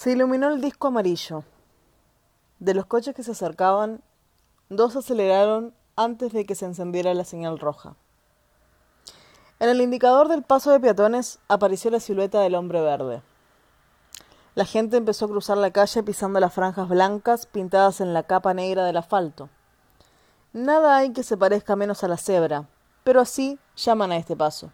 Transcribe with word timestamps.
Se 0.00 0.12
iluminó 0.12 0.48
el 0.48 0.62
disco 0.62 0.88
amarillo. 0.88 1.44
De 2.58 2.72
los 2.72 2.86
coches 2.86 3.14
que 3.14 3.22
se 3.22 3.32
acercaban, 3.32 4.00
dos 4.70 4.96
aceleraron 4.96 5.74
antes 5.94 6.32
de 6.32 6.46
que 6.46 6.54
se 6.54 6.64
encendiera 6.64 7.12
la 7.12 7.26
señal 7.26 7.58
roja. 7.58 7.96
En 9.58 9.68
el 9.68 9.82
indicador 9.82 10.28
del 10.28 10.42
paso 10.42 10.70
de 10.70 10.80
peatones 10.80 11.38
apareció 11.48 11.90
la 11.90 12.00
silueta 12.00 12.40
del 12.40 12.54
hombre 12.54 12.80
verde. 12.80 13.20
La 14.54 14.64
gente 14.64 14.96
empezó 14.96 15.26
a 15.26 15.28
cruzar 15.28 15.58
la 15.58 15.70
calle 15.70 16.02
pisando 16.02 16.40
las 16.40 16.54
franjas 16.54 16.88
blancas 16.88 17.44
pintadas 17.44 18.00
en 18.00 18.14
la 18.14 18.22
capa 18.22 18.54
negra 18.54 18.86
del 18.86 18.96
asfalto. 18.96 19.50
Nada 20.54 20.96
hay 20.96 21.12
que 21.12 21.22
se 21.22 21.36
parezca 21.36 21.76
menos 21.76 22.02
a 22.04 22.08
la 22.08 22.16
cebra, 22.16 22.66
pero 23.04 23.20
así 23.20 23.58
llaman 23.76 24.12
a 24.12 24.16
este 24.16 24.34
paso. 24.34 24.72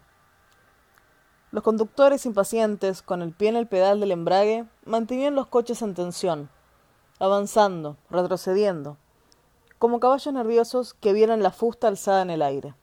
Los 1.57 1.63
conductores 1.63 2.27
impacientes, 2.27 3.01
con 3.01 3.23
el 3.23 3.31
pie 3.31 3.49
en 3.49 3.55
el 3.55 3.65
pedal 3.65 3.99
del 3.99 4.11
embrague, 4.11 4.67
mantenían 4.85 5.33
los 5.33 5.47
coches 5.47 5.81
en 5.81 5.95
tensión, 5.95 6.51
avanzando, 7.17 7.97
retrocediendo, 8.11 8.95
como 9.79 9.99
caballos 9.99 10.31
nerviosos 10.31 10.93
que 10.93 11.13
vieran 11.13 11.41
la 11.41 11.49
fusta 11.49 11.87
alzada 11.87 12.21
en 12.21 12.29
el 12.29 12.43
aire. 12.43 12.75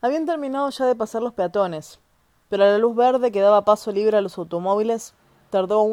Habían 0.00 0.26
terminado 0.26 0.68
ya 0.70 0.86
de 0.86 0.96
pasar 0.96 1.22
los 1.22 1.34
peatones, 1.34 2.00
pero 2.48 2.64
la 2.64 2.78
luz 2.78 2.96
verde 2.96 3.30
que 3.30 3.40
daba 3.40 3.64
paso 3.64 3.92
libre 3.92 4.16
a 4.16 4.20
los 4.20 4.36
automóviles 4.36 5.14
tardó 5.50 5.86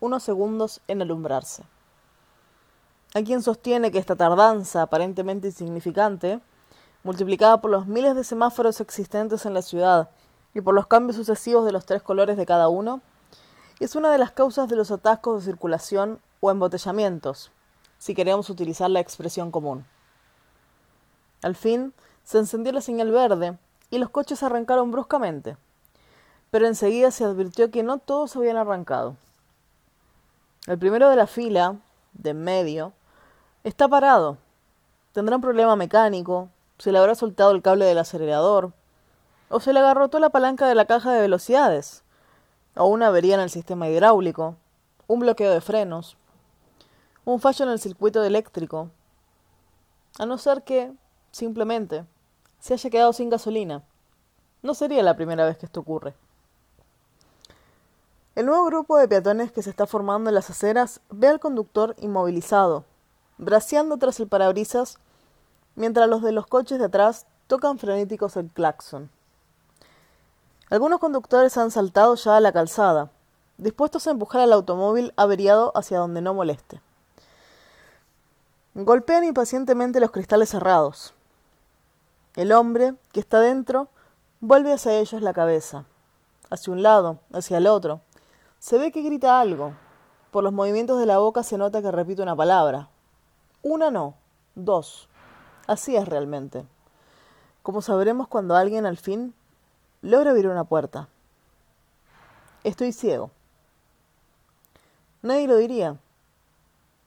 unos 0.00 0.22
segundos 0.22 0.82
en 0.86 1.00
alumbrarse. 1.00 1.64
Hay 3.14 3.24
quien 3.24 3.40
sostiene 3.40 3.90
que 3.90 3.98
esta 3.98 4.16
tardanza, 4.16 4.82
aparentemente 4.82 5.46
insignificante, 5.46 6.42
multiplicada 7.04 7.62
por 7.62 7.70
los 7.70 7.86
miles 7.86 8.14
de 8.14 8.22
semáforos 8.22 8.82
existentes 8.82 9.46
en 9.46 9.54
la 9.54 9.62
ciudad 9.62 10.10
y 10.56 10.62
por 10.62 10.74
los 10.74 10.86
cambios 10.86 11.16
sucesivos 11.16 11.66
de 11.66 11.72
los 11.72 11.84
tres 11.84 12.00
colores 12.00 12.38
de 12.38 12.46
cada 12.46 12.68
uno, 12.68 13.02
es 13.78 13.94
una 13.94 14.10
de 14.10 14.16
las 14.16 14.32
causas 14.32 14.70
de 14.70 14.76
los 14.76 14.90
atascos 14.90 15.44
de 15.44 15.52
circulación 15.52 16.18
o 16.40 16.50
embotellamientos, 16.50 17.50
si 17.98 18.14
queremos 18.14 18.48
utilizar 18.48 18.88
la 18.88 19.00
expresión 19.00 19.50
común. 19.50 19.84
Al 21.42 21.56
fin, 21.56 21.92
se 22.24 22.38
encendió 22.38 22.72
la 22.72 22.80
señal 22.80 23.10
verde 23.10 23.58
y 23.90 23.98
los 23.98 24.08
coches 24.08 24.42
arrancaron 24.42 24.90
bruscamente, 24.90 25.58
pero 26.50 26.66
enseguida 26.66 27.10
se 27.10 27.26
advirtió 27.26 27.70
que 27.70 27.82
no 27.82 27.98
todos 27.98 28.34
habían 28.34 28.56
arrancado. 28.56 29.14
El 30.66 30.78
primero 30.78 31.10
de 31.10 31.16
la 31.16 31.26
fila, 31.26 31.76
de 32.14 32.30
en 32.30 32.42
medio, 32.42 32.94
está 33.62 33.88
parado. 33.88 34.38
Tendrá 35.12 35.36
un 35.36 35.42
problema 35.42 35.76
mecánico, 35.76 36.48
se 36.78 36.92
le 36.92 36.98
habrá 36.98 37.14
soltado 37.14 37.50
el 37.50 37.60
cable 37.60 37.84
del 37.84 37.98
acelerador, 37.98 38.72
o 39.48 39.60
se 39.60 39.72
le 39.72 39.80
agarrotó 39.80 40.18
la 40.18 40.30
palanca 40.30 40.66
de 40.66 40.74
la 40.74 40.86
caja 40.86 41.12
de 41.12 41.20
velocidades, 41.20 42.02
o 42.76 42.86
una 42.86 43.08
avería 43.08 43.34
en 43.34 43.40
el 43.40 43.50
sistema 43.50 43.88
hidráulico, 43.88 44.56
un 45.06 45.20
bloqueo 45.20 45.52
de 45.52 45.60
frenos, 45.60 46.16
un 47.24 47.40
fallo 47.40 47.64
en 47.64 47.70
el 47.72 47.80
circuito 47.80 48.22
eléctrico, 48.24 48.90
a 50.18 50.26
no 50.26 50.38
ser 50.38 50.62
que, 50.62 50.92
simplemente, 51.30 52.04
se 52.60 52.74
haya 52.74 52.90
quedado 52.90 53.12
sin 53.12 53.30
gasolina. 53.30 53.82
No 54.62 54.74
sería 54.74 55.02
la 55.02 55.16
primera 55.16 55.44
vez 55.44 55.58
que 55.58 55.66
esto 55.66 55.80
ocurre. 55.80 56.14
El 58.34 58.46
nuevo 58.46 58.64
grupo 58.66 58.98
de 58.98 59.08
peatones 59.08 59.52
que 59.52 59.62
se 59.62 59.70
está 59.70 59.86
formando 59.86 60.30
en 60.30 60.34
las 60.34 60.50
aceras 60.50 61.00
ve 61.10 61.28
al 61.28 61.40
conductor 61.40 61.94
inmovilizado, 61.98 62.84
braceando 63.38 63.96
tras 63.96 64.20
el 64.20 64.28
parabrisas 64.28 64.98
mientras 65.74 66.08
los 66.08 66.22
de 66.22 66.32
los 66.32 66.46
coches 66.46 66.78
de 66.78 66.86
atrás 66.86 67.26
tocan 67.46 67.78
frenéticos 67.78 68.36
el 68.36 68.50
claxon. 68.50 69.10
Algunos 70.68 70.98
conductores 70.98 71.56
han 71.58 71.70
saltado 71.70 72.16
ya 72.16 72.36
a 72.36 72.40
la 72.40 72.50
calzada, 72.50 73.10
dispuestos 73.56 74.06
a 74.06 74.10
empujar 74.10 74.40
al 74.40 74.52
automóvil 74.52 75.12
averiado 75.16 75.70
hacia 75.76 75.98
donde 75.98 76.20
no 76.20 76.34
moleste. 76.34 76.80
Golpean 78.74 79.22
impacientemente 79.22 80.00
los 80.00 80.10
cristales 80.10 80.48
cerrados. 80.48 81.14
El 82.34 82.50
hombre, 82.50 82.94
que 83.12 83.20
está 83.20 83.38
dentro, 83.38 83.86
vuelve 84.40 84.72
hacia 84.72 84.98
ellos 84.98 85.22
la 85.22 85.32
cabeza, 85.32 85.84
hacia 86.50 86.72
un 86.72 86.82
lado, 86.82 87.20
hacia 87.32 87.58
el 87.58 87.68
otro. 87.68 88.00
Se 88.58 88.76
ve 88.76 88.90
que 88.90 89.02
grita 89.02 89.40
algo. 89.40 89.72
Por 90.32 90.42
los 90.42 90.52
movimientos 90.52 90.98
de 90.98 91.06
la 91.06 91.18
boca 91.18 91.44
se 91.44 91.58
nota 91.58 91.80
que 91.80 91.92
repite 91.92 92.22
una 92.22 92.34
palabra. 92.34 92.88
Una 93.62 93.92
no, 93.92 94.14
dos. 94.56 95.08
Así 95.68 95.94
es 95.94 96.08
realmente. 96.08 96.66
Como 97.62 97.82
sabremos 97.82 98.26
cuando 98.26 98.56
alguien 98.56 98.84
al 98.84 98.96
fin 98.96 99.32
logra 100.06 100.30
abrir 100.30 100.48
una 100.48 100.64
puerta. 100.64 101.08
Estoy 102.64 102.92
ciego. 102.92 103.30
Nadie 105.22 105.46
lo 105.46 105.56
diría. 105.56 105.96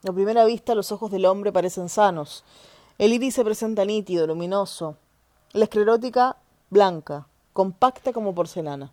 A 0.07 0.11
primera 0.13 0.45
vista 0.45 0.75
los 0.75 0.91
ojos 0.91 1.11
del 1.11 1.25
hombre 1.25 1.51
parecen 1.51 1.89
sanos. 1.89 2.43
El 2.97 3.13
iris 3.13 3.35
se 3.35 3.43
presenta 3.43 3.85
nítido, 3.85 4.27
luminoso. 4.27 4.95
La 5.51 5.65
esclerótica 5.65 6.37
blanca, 6.69 7.27
compacta 7.53 8.13
como 8.13 8.35
porcelana. 8.35 8.91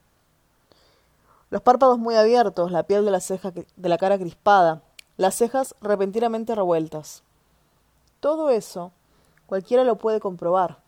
Los 1.51 1.63
párpados 1.63 1.99
muy 1.99 2.17
abiertos, 2.17 2.73
la 2.73 2.83
piel 2.83 3.05
de 3.05 3.11
la 3.11 3.21
ceja 3.21 3.53
de 3.53 3.89
la 3.89 3.99
cara 3.99 4.19
crispada, 4.19 4.83
las 5.17 5.35
cejas 5.35 5.75
repentinamente 5.81 6.55
revueltas. 6.55 7.23
Todo 8.21 8.51
eso 8.51 8.91
Cualquiera 9.47 9.85
lo 9.85 9.97
puede 9.97 10.19
comprobar. 10.19 10.79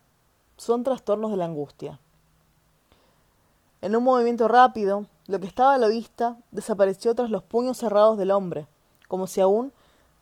Son 0.56 0.83
trastornos 0.83 1.31
de 1.31 1.37
la 1.37 1.45
angustia. 1.45 2.00
En 3.81 3.94
un 3.94 4.03
movimiento 4.03 4.49
rápido, 4.49 5.06
lo 5.28 5.39
que 5.39 5.47
estaba 5.47 5.75
a 5.75 5.78
la 5.78 5.87
vista 5.87 6.37
desapareció 6.50 7.15
tras 7.15 7.31
los 7.31 7.44
puños 7.44 7.78
cerrados 7.78 8.19
del 8.19 8.33
hombre, 8.33 8.66
como 9.06 9.28
si 9.28 9.41
aún 9.41 9.72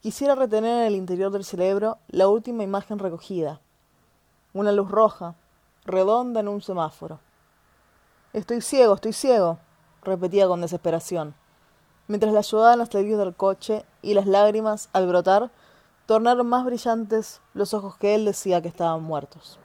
quisiera 0.02 0.34
retener 0.34 0.82
en 0.82 0.86
el 0.88 0.96
interior 0.96 1.30
del 1.32 1.44
cerebro 1.44 1.96
la 2.08 2.28
última 2.28 2.64
imagen 2.64 2.98
recogida. 2.98 3.60
Una 4.52 4.72
luz 4.72 4.90
roja, 4.90 5.36
redonda 5.86 6.40
en 6.40 6.48
un 6.48 6.60
semáforo. 6.60 7.18
Estoy 8.34 8.60
ciego, 8.60 8.94
estoy 8.94 9.14
ciego, 9.14 9.58
repetía 10.02 10.46
con 10.46 10.60
desesperación, 10.60 11.34
mientras 12.08 12.34
la 12.34 12.40
ayudaban 12.40 12.78
los 12.78 12.90
salir 12.90 13.16
del 13.16 13.34
coche 13.34 13.86
y 14.02 14.12
las 14.12 14.26
lágrimas, 14.26 14.90
al 14.92 15.06
brotar, 15.06 15.50
tornaron 16.04 16.46
más 16.46 16.66
brillantes 16.66 17.40
los 17.54 17.72
ojos 17.72 17.96
que 17.96 18.14
él 18.14 18.26
decía 18.26 18.60
que 18.60 18.68
estaban 18.68 19.02
muertos. 19.02 19.58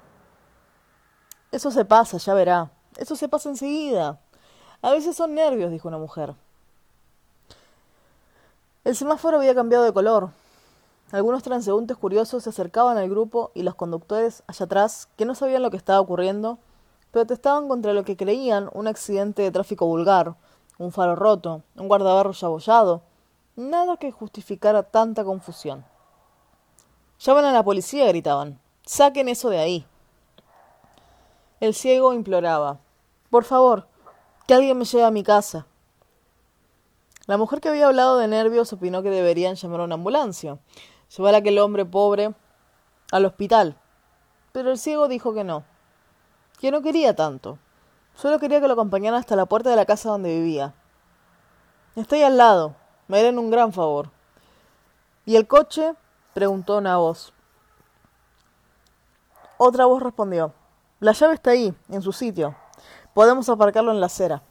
Eso 1.51 1.71
se 1.71 1.83
pasa, 1.83 2.17
ya 2.17 2.33
verá. 2.33 2.71
Eso 2.97 3.15
se 3.15 3.29
pasa 3.29 3.49
enseguida. 3.49 4.19
A 4.81 4.91
veces 4.91 5.15
son 5.15 5.35
nervios, 5.35 5.71
dijo 5.71 5.87
una 5.87 5.97
mujer. 5.97 6.35
El 8.83 8.95
semáforo 8.95 9.37
había 9.37 9.53
cambiado 9.53 9.83
de 9.83 9.93
color. 9.93 10.31
Algunos 11.11 11.43
transeúntes 11.43 11.97
curiosos 11.97 12.43
se 12.43 12.49
acercaban 12.49 12.97
al 12.97 13.09
grupo 13.09 13.51
y 13.53 13.63
los 13.63 13.75
conductores 13.75 14.43
allá 14.47 14.65
atrás, 14.65 15.09
que 15.17 15.25
no 15.25 15.35
sabían 15.35 15.61
lo 15.61 15.69
que 15.69 15.77
estaba 15.77 15.99
ocurriendo, 15.99 16.57
protestaban 17.11 17.67
contra 17.67 17.93
lo 17.93 18.03
que 18.05 18.17
creían 18.17 18.69
un 18.73 18.87
accidente 18.87 19.41
de 19.41 19.51
tráfico 19.51 19.85
vulgar, 19.85 20.35
un 20.77 20.91
faro 20.91 21.15
roto, 21.15 21.61
un 21.75 21.87
guardabarros 21.87 22.43
abollado, 22.43 23.03
nada 23.55 23.97
que 23.97 24.11
justificara 24.11 24.83
tanta 24.83 25.23
confusión. 25.23 25.85
Llaman 27.19 27.45
a 27.45 27.51
la 27.51 27.63
policía, 27.63 28.07
gritaban. 28.07 28.59
Saquen 28.85 29.29
eso 29.29 29.49
de 29.49 29.59
ahí. 29.59 29.85
El 31.61 31.75
ciego 31.75 32.11
imploraba. 32.11 32.79
Por 33.29 33.43
favor, 33.43 33.87
que 34.47 34.55
alguien 34.55 34.79
me 34.79 34.85
lleve 34.85 35.03
a 35.03 35.11
mi 35.11 35.23
casa. 35.23 35.67
La 37.27 37.37
mujer 37.37 37.61
que 37.61 37.69
había 37.69 37.85
hablado 37.85 38.17
de 38.17 38.27
nervios 38.27 38.73
opinó 38.73 39.03
que 39.03 39.11
deberían 39.11 39.53
llamar 39.53 39.81
a 39.81 39.83
una 39.83 39.93
ambulancia, 39.93 40.57
llevar 41.15 41.35
a 41.35 41.37
aquel 41.37 41.59
hombre 41.59 41.85
pobre 41.85 42.33
al 43.11 43.25
hospital. 43.25 43.77
Pero 44.51 44.71
el 44.71 44.79
ciego 44.79 45.07
dijo 45.07 45.35
que 45.35 45.43
no, 45.43 45.63
que 46.59 46.71
no 46.71 46.81
quería 46.81 47.15
tanto. 47.15 47.59
Solo 48.15 48.39
quería 48.39 48.59
que 48.59 48.67
lo 48.67 48.73
acompañaran 48.73 49.19
hasta 49.19 49.35
la 49.35 49.45
puerta 49.45 49.69
de 49.69 49.75
la 49.75 49.85
casa 49.85 50.09
donde 50.09 50.33
vivía. 50.33 50.73
Estoy 51.95 52.23
al 52.23 52.37
lado, 52.37 52.75
me 53.07 53.19
harían 53.19 53.37
un 53.37 53.51
gran 53.51 53.71
favor. 53.71 54.09
Y 55.27 55.35
el 55.35 55.45
coche 55.45 55.93
preguntó 56.33 56.79
una 56.79 56.97
voz. 56.97 57.33
Otra 59.59 59.85
voz 59.85 60.01
respondió. 60.01 60.55
La 61.01 61.13
llave 61.13 61.33
está 61.33 61.49
ahí, 61.49 61.73
en 61.89 62.03
su 62.03 62.13
sitio. 62.13 62.55
Podemos 63.15 63.49
aparcarlo 63.49 63.91
en 63.91 63.99
la 63.99 64.05
acera. 64.05 64.43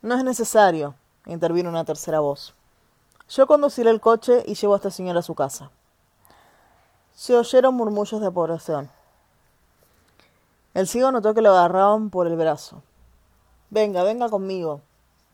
No 0.00 0.14
es 0.14 0.22
necesario, 0.22 0.94
intervino 1.26 1.68
una 1.68 1.84
tercera 1.84 2.20
voz. 2.20 2.54
Yo 3.28 3.48
conduciré 3.48 3.90
el 3.90 4.00
coche 4.00 4.44
y 4.46 4.54
llevo 4.54 4.74
a 4.74 4.76
esta 4.76 4.92
señora 4.92 5.18
a 5.18 5.22
su 5.22 5.34
casa. 5.34 5.72
Se 7.12 7.36
oyeron 7.36 7.74
murmullos 7.74 8.20
de 8.20 8.28
aprobación. 8.28 8.88
El 10.74 10.86
ciego 10.86 11.10
notó 11.10 11.34
que 11.34 11.42
lo 11.42 11.50
agarraban 11.50 12.08
por 12.08 12.28
el 12.28 12.36
brazo. 12.36 12.84
Venga, 13.68 14.04
venga 14.04 14.28
conmigo, 14.28 14.80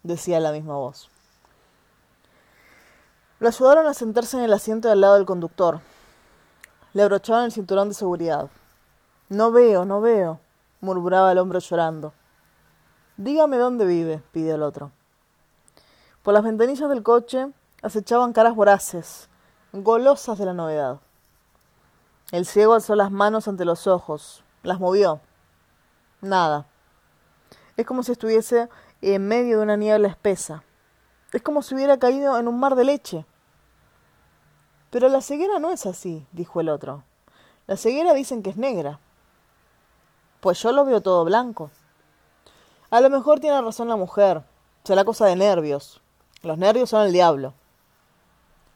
decía 0.02 0.40
la 0.40 0.52
misma 0.52 0.74
voz. 0.74 1.10
Lo 3.40 3.48
ayudaron 3.48 3.86
a 3.86 3.92
sentarse 3.92 4.38
en 4.38 4.44
el 4.44 4.54
asiento 4.54 4.88
del 4.88 5.02
lado 5.02 5.16
del 5.16 5.26
conductor. 5.26 5.80
Le 6.94 7.02
abrochaban 7.02 7.44
el 7.44 7.52
cinturón 7.52 7.90
de 7.90 7.94
seguridad. 7.94 8.48
No 9.32 9.50
veo, 9.50 9.86
no 9.86 10.02
veo, 10.02 10.40
murmuraba 10.82 11.32
el 11.32 11.38
hombre 11.38 11.58
llorando. 11.58 12.12
Dígame 13.16 13.56
dónde 13.56 13.86
vive, 13.86 14.22
pidió 14.30 14.56
el 14.56 14.62
otro. 14.62 14.92
Por 16.22 16.34
las 16.34 16.44
ventanillas 16.44 16.90
del 16.90 17.02
coche 17.02 17.48
acechaban 17.80 18.34
caras 18.34 18.54
voraces, 18.54 19.30
golosas 19.72 20.36
de 20.36 20.44
la 20.44 20.52
novedad. 20.52 21.00
El 22.30 22.44
ciego 22.44 22.74
alzó 22.74 22.94
las 22.94 23.10
manos 23.10 23.48
ante 23.48 23.64
los 23.64 23.86
ojos, 23.86 24.44
las 24.62 24.78
movió. 24.78 25.22
Nada. 26.20 26.66
Es 27.78 27.86
como 27.86 28.02
si 28.02 28.12
estuviese 28.12 28.68
en 29.00 29.28
medio 29.28 29.56
de 29.56 29.62
una 29.62 29.78
niebla 29.78 30.08
espesa. 30.08 30.62
Es 31.32 31.40
como 31.40 31.62
si 31.62 31.74
hubiera 31.74 31.98
caído 31.98 32.38
en 32.38 32.48
un 32.48 32.60
mar 32.60 32.74
de 32.74 32.84
leche. 32.84 33.24
Pero 34.90 35.08
la 35.08 35.22
ceguera 35.22 35.58
no 35.58 35.70
es 35.70 35.86
así, 35.86 36.26
dijo 36.32 36.60
el 36.60 36.68
otro. 36.68 37.02
La 37.66 37.78
ceguera 37.78 38.12
dicen 38.12 38.42
que 38.42 38.50
es 38.50 38.58
negra. 38.58 39.00
Pues 40.42 40.60
yo 40.60 40.72
lo 40.72 40.84
veo 40.84 41.00
todo 41.00 41.24
blanco. 41.24 41.70
A 42.90 43.00
lo 43.00 43.08
mejor 43.10 43.38
tiene 43.38 43.62
razón 43.62 43.86
la 43.86 43.94
mujer. 43.94 44.42
Será 44.82 45.04
cosa 45.04 45.26
de 45.26 45.36
nervios. 45.36 46.00
Los 46.42 46.58
nervios 46.58 46.90
son 46.90 47.06
el 47.06 47.12
diablo. 47.12 47.54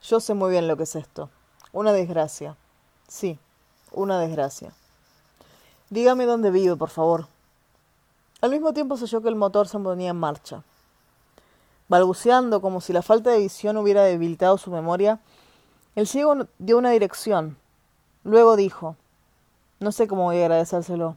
Yo 0.00 0.20
sé 0.20 0.34
muy 0.34 0.52
bien 0.52 0.68
lo 0.68 0.76
que 0.76 0.84
es 0.84 0.94
esto. 0.94 1.28
Una 1.72 1.92
desgracia. 1.92 2.56
Sí, 3.08 3.40
una 3.90 4.20
desgracia. 4.20 4.74
Dígame 5.90 6.24
dónde 6.24 6.52
vive, 6.52 6.76
por 6.76 6.88
favor. 6.88 7.26
Al 8.40 8.50
mismo 8.50 8.72
tiempo 8.72 8.96
se 8.96 9.02
oyó 9.02 9.20
que 9.20 9.28
el 9.28 9.34
motor 9.34 9.66
se 9.66 9.80
ponía 9.80 10.10
en 10.10 10.20
marcha. 10.20 10.62
Balbuceando 11.88 12.60
como 12.60 12.80
si 12.80 12.92
la 12.92 13.02
falta 13.02 13.30
de 13.30 13.40
visión 13.40 13.76
hubiera 13.76 14.04
debilitado 14.04 14.56
su 14.56 14.70
memoria, 14.70 15.18
el 15.96 16.06
ciego 16.06 16.46
dio 16.60 16.78
una 16.78 16.90
dirección. 16.90 17.58
Luego 18.22 18.54
dijo, 18.54 18.94
no 19.80 19.90
sé 19.90 20.06
cómo 20.06 20.26
voy 20.26 20.38
a 20.38 20.42
agradecérselo. 20.42 21.16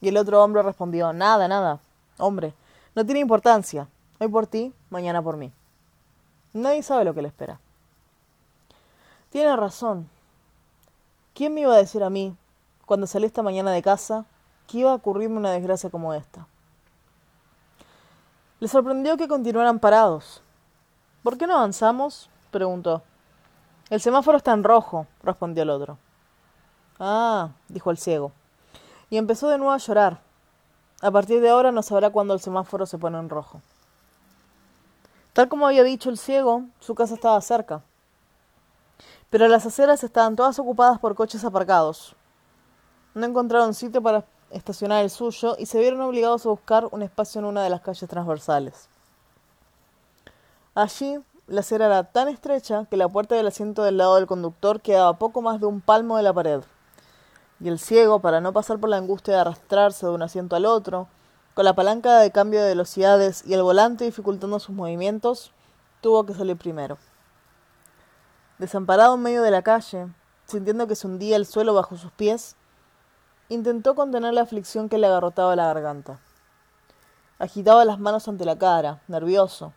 Y 0.00 0.08
el 0.08 0.16
otro 0.16 0.42
hombre 0.42 0.62
respondió, 0.62 1.12
nada, 1.12 1.48
nada. 1.48 1.80
Hombre, 2.18 2.54
no 2.94 3.04
tiene 3.04 3.20
importancia. 3.20 3.88
Hoy 4.18 4.28
por 4.28 4.46
ti, 4.46 4.72
mañana 4.90 5.22
por 5.22 5.36
mí. 5.36 5.52
Nadie 6.52 6.82
sabe 6.82 7.04
lo 7.04 7.14
que 7.14 7.22
le 7.22 7.28
espera. 7.28 7.60
Tiene 9.30 9.54
razón. 9.56 10.08
¿Quién 11.34 11.54
me 11.54 11.60
iba 11.60 11.74
a 11.74 11.78
decir 11.78 12.02
a 12.02 12.10
mí, 12.10 12.34
cuando 12.86 13.06
salí 13.06 13.26
esta 13.26 13.42
mañana 13.42 13.70
de 13.70 13.82
casa, 13.82 14.24
que 14.66 14.78
iba 14.78 14.90
a 14.90 14.94
ocurrirme 14.94 15.36
una 15.36 15.52
desgracia 15.52 15.90
como 15.90 16.14
esta? 16.14 16.46
Le 18.60 18.66
sorprendió 18.66 19.16
que 19.16 19.28
continuaran 19.28 19.78
parados. 19.78 20.42
¿Por 21.22 21.38
qué 21.38 21.46
no 21.46 21.56
avanzamos? 21.56 22.28
preguntó. 22.50 23.02
El 23.90 24.00
semáforo 24.00 24.36
está 24.36 24.52
en 24.52 24.64
rojo, 24.64 25.06
respondió 25.22 25.62
el 25.62 25.70
otro. 25.70 25.98
Ah, 26.98 27.50
dijo 27.68 27.90
el 27.90 27.98
ciego. 27.98 28.32
Y 29.10 29.16
empezó 29.16 29.48
de 29.48 29.58
nuevo 29.58 29.72
a 29.72 29.78
llorar. 29.78 30.20
A 31.00 31.10
partir 31.10 31.40
de 31.40 31.48
ahora 31.48 31.72
no 31.72 31.82
sabrá 31.82 32.10
cuándo 32.10 32.34
el 32.34 32.40
semáforo 32.40 32.86
se 32.86 32.98
pone 32.98 33.18
en 33.18 33.28
rojo. 33.28 33.62
Tal 35.32 35.48
como 35.48 35.66
había 35.66 35.84
dicho 35.84 36.10
el 36.10 36.18
ciego, 36.18 36.64
su 36.80 36.94
casa 36.94 37.14
estaba 37.14 37.40
cerca. 37.40 37.82
Pero 39.30 39.46
las 39.46 39.64
aceras 39.66 40.02
estaban 40.02 40.34
todas 40.34 40.58
ocupadas 40.58 40.98
por 40.98 41.14
coches 41.14 41.44
aparcados. 41.44 42.16
No 43.14 43.26
encontraron 43.26 43.74
sitio 43.74 44.02
para 44.02 44.24
estacionar 44.50 45.04
el 45.04 45.10
suyo 45.10 45.54
y 45.58 45.66
se 45.66 45.78
vieron 45.78 46.00
obligados 46.00 46.46
a 46.46 46.50
buscar 46.50 46.88
un 46.90 47.02
espacio 47.02 47.38
en 47.38 47.44
una 47.44 47.62
de 47.62 47.70
las 47.70 47.80
calles 47.80 48.08
transversales. 48.08 48.88
Allí, 50.74 51.18
la 51.46 51.60
acera 51.60 51.86
era 51.86 52.04
tan 52.04 52.28
estrecha 52.28 52.86
que 52.90 52.96
la 52.96 53.08
puerta 53.08 53.34
del 53.34 53.46
asiento 53.46 53.82
del 53.82 53.96
lado 53.96 54.16
del 54.16 54.26
conductor 54.26 54.80
quedaba 54.80 55.18
poco 55.18 55.42
más 55.42 55.60
de 55.60 55.66
un 55.66 55.80
palmo 55.80 56.16
de 56.16 56.22
la 56.22 56.32
pared. 56.32 56.62
Y 57.60 57.68
el 57.68 57.78
ciego, 57.78 58.20
para 58.20 58.40
no 58.40 58.52
pasar 58.52 58.78
por 58.78 58.88
la 58.88 58.98
angustia 58.98 59.34
de 59.34 59.40
arrastrarse 59.40 60.06
de 60.06 60.12
un 60.12 60.22
asiento 60.22 60.54
al 60.54 60.64
otro, 60.64 61.08
con 61.54 61.64
la 61.64 61.74
palanca 61.74 62.18
de 62.20 62.30
cambio 62.30 62.62
de 62.62 62.68
velocidades 62.68 63.44
y 63.44 63.54
el 63.54 63.62
volante 63.62 64.04
dificultando 64.04 64.60
sus 64.60 64.74
movimientos, 64.74 65.52
tuvo 66.00 66.24
que 66.24 66.34
salir 66.34 66.56
primero. 66.56 66.98
Desamparado 68.58 69.16
en 69.16 69.22
medio 69.22 69.42
de 69.42 69.50
la 69.50 69.62
calle, 69.62 70.06
sintiendo 70.46 70.86
que 70.86 70.94
se 70.94 71.06
hundía 71.06 71.36
el 71.36 71.46
suelo 71.46 71.74
bajo 71.74 71.96
sus 71.96 72.12
pies, 72.12 72.56
intentó 73.48 73.94
contener 73.94 74.34
la 74.34 74.42
aflicción 74.42 74.88
que 74.88 74.98
le 74.98 75.08
agarrotaba 75.08 75.56
la 75.56 75.66
garganta. 75.66 76.20
Agitaba 77.40 77.84
las 77.84 77.98
manos 77.98 78.28
ante 78.28 78.44
la 78.44 78.58
cara, 78.58 79.00
nervioso, 79.08 79.72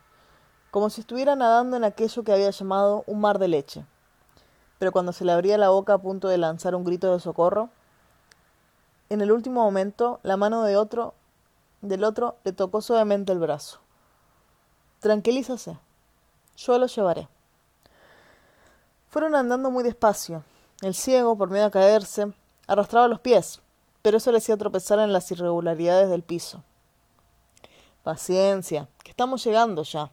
como 0.71 0.89
si 0.89 1.01
estuviera 1.01 1.35
nadando 1.35 1.77
en 1.77 1.83
aquello 1.83 2.23
que 2.23 2.31
había 2.31 2.49
llamado 2.49 3.03
un 3.07 3.21
mar 3.21 3.39
de 3.39 3.47
leche. 3.47 3.85
Pero 4.81 4.91
cuando 4.91 5.13
se 5.13 5.25
le 5.25 5.31
abría 5.31 5.59
la 5.59 5.69
boca 5.69 5.93
a 5.93 5.97
punto 5.99 6.27
de 6.27 6.39
lanzar 6.39 6.73
un 6.73 6.83
grito 6.83 7.13
de 7.13 7.19
socorro, 7.19 7.69
en 9.11 9.21
el 9.21 9.31
último 9.31 9.61
momento 9.61 10.19
la 10.23 10.37
mano 10.37 10.63
de 10.63 10.75
otro 10.75 11.13
del 11.81 12.03
otro 12.03 12.37
le 12.43 12.51
tocó 12.51 12.81
suavemente 12.81 13.31
el 13.31 13.37
brazo. 13.37 13.77
Tranquilízase. 14.99 15.77
Yo 16.57 16.79
lo 16.79 16.87
llevaré. 16.87 17.27
Fueron 19.07 19.35
andando 19.35 19.69
muy 19.69 19.83
despacio. 19.83 20.43
El 20.81 20.95
ciego, 20.95 21.37
por 21.37 21.51
miedo 21.51 21.67
a 21.67 21.71
caerse, 21.71 22.33
arrastraba 22.65 23.07
los 23.07 23.19
pies, 23.19 23.61
pero 24.01 24.17
eso 24.17 24.31
le 24.31 24.39
hacía 24.39 24.57
tropezar 24.57 24.97
en 24.97 25.13
las 25.13 25.29
irregularidades 25.29 26.09
del 26.09 26.23
piso. 26.23 26.63
Paciencia, 28.01 28.87
que 29.03 29.11
estamos 29.11 29.43
llegando 29.43 29.83
ya, 29.83 30.09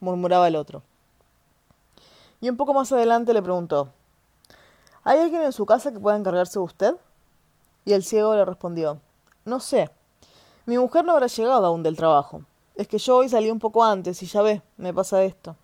murmuraba 0.00 0.48
el 0.48 0.56
otro. 0.56 0.82
Y 2.42 2.50
un 2.50 2.56
poco 2.56 2.74
más 2.74 2.90
adelante 2.92 3.32
le 3.32 3.40
preguntó 3.40 3.94
¿Hay 5.04 5.20
alguien 5.20 5.42
en 5.42 5.52
su 5.52 5.64
casa 5.64 5.92
que 5.92 6.00
pueda 6.00 6.16
encargarse 6.16 6.58
de 6.58 6.64
usted? 6.64 6.96
Y 7.84 7.92
el 7.92 8.02
ciego 8.02 8.34
le 8.34 8.44
respondió 8.44 9.00
No 9.44 9.60
sé, 9.60 9.90
mi 10.66 10.76
mujer 10.76 11.04
no 11.04 11.12
habrá 11.12 11.28
llegado 11.28 11.64
aún 11.64 11.84
del 11.84 11.96
trabajo. 11.96 12.42
Es 12.74 12.88
que 12.88 12.98
yo 12.98 13.18
hoy 13.18 13.28
salí 13.28 13.48
un 13.48 13.60
poco 13.60 13.84
antes 13.84 14.20
y 14.24 14.26
ya 14.26 14.42
ve, 14.42 14.60
me 14.76 14.92
pasa 14.92 15.22
esto. 15.22 15.56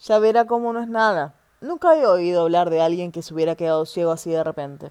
Ya 0.00 0.18
verá 0.18 0.46
cómo 0.46 0.72
no 0.72 0.80
es 0.80 0.88
nada. 0.88 1.34
Nunca 1.60 1.94
he 1.96 2.06
oído 2.06 2.42
hablar 2.42 2.70
de 2.70 2.80
alguien 2.80 3.12
que 3.12 3.20
se 3.20 3.34
hubiera 3.34 3.54
quedado 3.54 3.84
ciego 3.84 4.10
así 4.10 4.30
de 4.30 4.42
repente. 4.42 4.90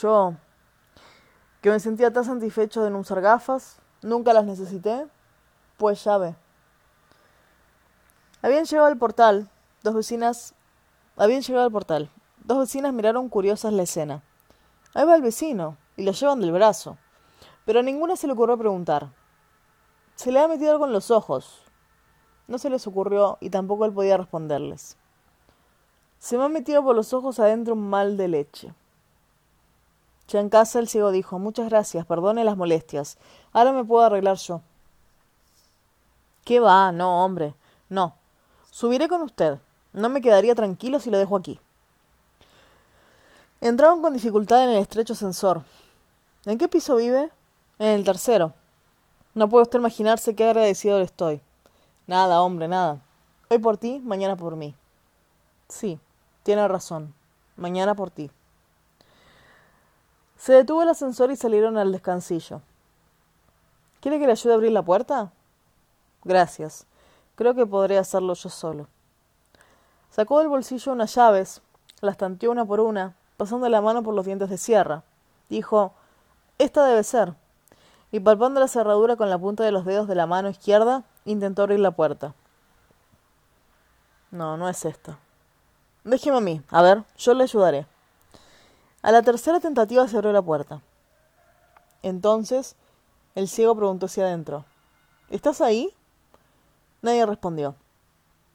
Yo, 0.00 0.34
que 1.60 1.70
me 1.70 1.78
sentía 1.78 2.12
tan 2.12 2.24
satisfecho 2.24 2.82
de 2.82 2.90
no 2.90 2.98
usar 2.98 3.20
gafas, 3.20 3.78
nunca 4.02 4.32
las 4.32 4.44
necesité, 4.44 5.06
pues 5.76 6.02
ya 6.02 6.18
ve. 6.18 6.34
Habían 8.44 8.66
llegado 8.66 8.86
al 8.86 8.98
portal, 8.98 9.48
dos 9.82 9.94
vecinas. 9.94 10.54
Habían 11.16 11.40
llegado 11.40 11.64
al 11.64 11.72
portal. 11.72 12.10
Dos 12.44 12.58
vecinas 12.58 12.92
miraron 12.92 13.28
curiosas 13.28 13.72
la 13.72 13.84
escena. 13.84 14.22
Ahí 14.92 15.04
va 15.06 15.16
el 15.16 15.22
vecino, 15.22 15.78
y 15.96 16.04
lo 16.04 16.12
llevan 16.12 16.40
del 16.40 16.52
brazo 16.52 16.98
pero 17.64 17.80
a 17.80 17.82
ninguna 17.82 18.16
se 18.16 18.26
le 18.26 18.34
ocurrió 18.34 18.58
preguntar. 18.58 19.10
Se 20.16 20.30
le 20.30 20.40
ha 20.40 20.48
metido 20.48 20.72
algo 20.72 20.86
en 20.86 20.92
los 20.92 21.10
ojos. 21.10 21.62
No 22.46 22.58
se 22.58 22.70
les 22.70 22.86
ocurrió 22.86 23.38
y 23.40 23.50
tampoco 23.50 23.84
él 23.86 23.92
podía 23.92 24.16
responderles. 24.16 24.96
Se 26.18 26.36
me 26.36 26.44
ha 26.44 26.48
metido 26.48 26.82
por 26.82 26.94
los 26.94 27.12
ojos 27.12 27.38
adentro 27.38 27.74
un 27.74 27.88
mal 27.88 28.16
de 28.16 28.28
leche. 28.28 28.74
Ya 30.28 30.40
en 30.40 30.48
casa 30.48 30.78
el 30.78 30.88
ciego 30.88 31.10
dijo 31.10 31.38
Muchas 31.38 31.68
gracias, 31.68 32.06
perdone 32.06 32.44
las 32.44 32.56
molestias. 32.56 33.18
Ahora 33.52 33.72
me 33.72 33.84
puedo 33.84 34.04
arreglar 34.04 34.36
yo. 34.36 34.60
¿Qué 36.44 36.60
va? 36.60 36.92
No, 36.92 37.24
hombre. 37.24 37.54
No. 37.88 38.14
Subiré 38.74 39.06
con 39.06 39.22
usted. 39.22 39.60
No 39.92 40.08
me 40.08 40.20
quedaría 40.20 40.56
tranquilo 40.56 40.98
si 40.98 41.08
lo 41.08 41.16
dejo 41.16 41.36
aquí. 41.36 41.60
Entraron 43.60 44.02
con 44.02 44.14
dificultad 44.14 44.64
en 44.64 44.70
el 44.70 44.78
estrecho 44.78 45.12
ascensor. 45.12 45.62
¿En 46.44 46.58
qué 46.58 46.66
piso 46.66 46.96
vive? 46.96 47.30
En 47.78 47.86
el 47.86 48.02
tercero. 48.02 48.52
No 49.32 49.48
puede 49.48 49.62
usted 49.62 49.78
imaginarse 49.78 50.34
qué 50.34 50.46
agradecido 50.46 50.98
le 50.98 51.04
estoy. 51.04 51.40
Nada, 52.08 52.42
hombre, 52.42 52.66
nada. 52.66 53.00
Hoy 53.48 53.58
por 53.58 53.76
ti, 53.76 54.00
mañana 54.00 54.34
por 54.34 54.56
mí. 54.56 54.74
Sí, 55.68 56.00
tiene 56.42 56.66
razón. 56.66 57.14
Mañana 57.54 57.94
por 57.94 58.10
ti. 58.10 58.28
Se 60.36 60.52
detuvo 60.52 60.82
el 60.82 60.88
ascensor 60.88 61.30
y 61.30 61.36
salieron 61.36 61.78
al 61.78 61.92
descansillo. 61.92 62.60
¿Quiere 64.00 64.18
que 64.18 64.26
le 64.26 64.32
ayude 64.32 64.52
a 64.52 64.56
abrir 64.56 64.72
la 64.72 64.82
puerta? 64.82 65.30
Gracias. 66.24 66.88
Creo 67.34 67.54
que 67.54 67.66
podré 67.66 67.98
hacerlo 67.98 68.34
yo 68.34 68.48
solo. 68.48 68.88
Sacó 70.10 70.38
del 70.38 70.48
bolsillo 70.48 70.92
unas 70.92 71.14
llaves, 71.14 71.62
las 72.00 72.16
tanteó 72.16 72.50
una 72.50 72.64
por 72.64 72.80
una, 72.80 73.16
pasando 73.36 73.68
la 73.68 73.80
mano 73.80 74.02
por 74.02 74.14
los 74.14 74.26
dientes 74.26 74.48
de 74.48 74.58
sierra. 74.58 75.02
Dijo, 75.48 75.92
Esta 76.58 76.84
debe 76.84 77.02
ser 77.02 77.34
y 78.14 78.20
palpando 78.20 78.60
la 78.60 78.68
cerradura 78.68 79.16
con 79.16 79.28
la 79.28 79.38
punta 79.38 79.64
de 79.64 79.72
los 79.72 79.84
dedos 79.84 80.06
de 80.06 80.14
la 80.14 80.28
mano 80.28 80.48
izquierda, 80.48 81.02
intentó 81.24 81.62
abrir 81.62 81.80
la 81.80 81.90
puerta. 81.90 82.32
No, 84.30 84.56
no 84.56 84.68
es 84.68 84.84
esta. 84.84 85.18
Déjeme 86.04 86.36
a 86.36 86.40
mí. 86.40 86.62
A 86.70 86.80
ver, 86.80 87.02
yo 87.16 87.34
le 87.34 87.42
ayudaré. 87.42 87.88
A 89.02 89.10
la 89.10 89.22
tercera 89.22 89.58
tentativa 89.58 90.06
se 90.06 90.16
abrió 90.16 90.32
la 90.32 90.42
puerta. 90.42 90.80
Entonces, 92.04 92.76
el 93.34 93.48
ciego 93.48 93.74
preguntó 93.74 94.06
hacia 94.06 94.26
adentro. 94.26 94.64
¿Estás 95.28 95.60
ahí? 95.60 95.92
Nadie 97.04 97.26
respondió. 97.26 97.74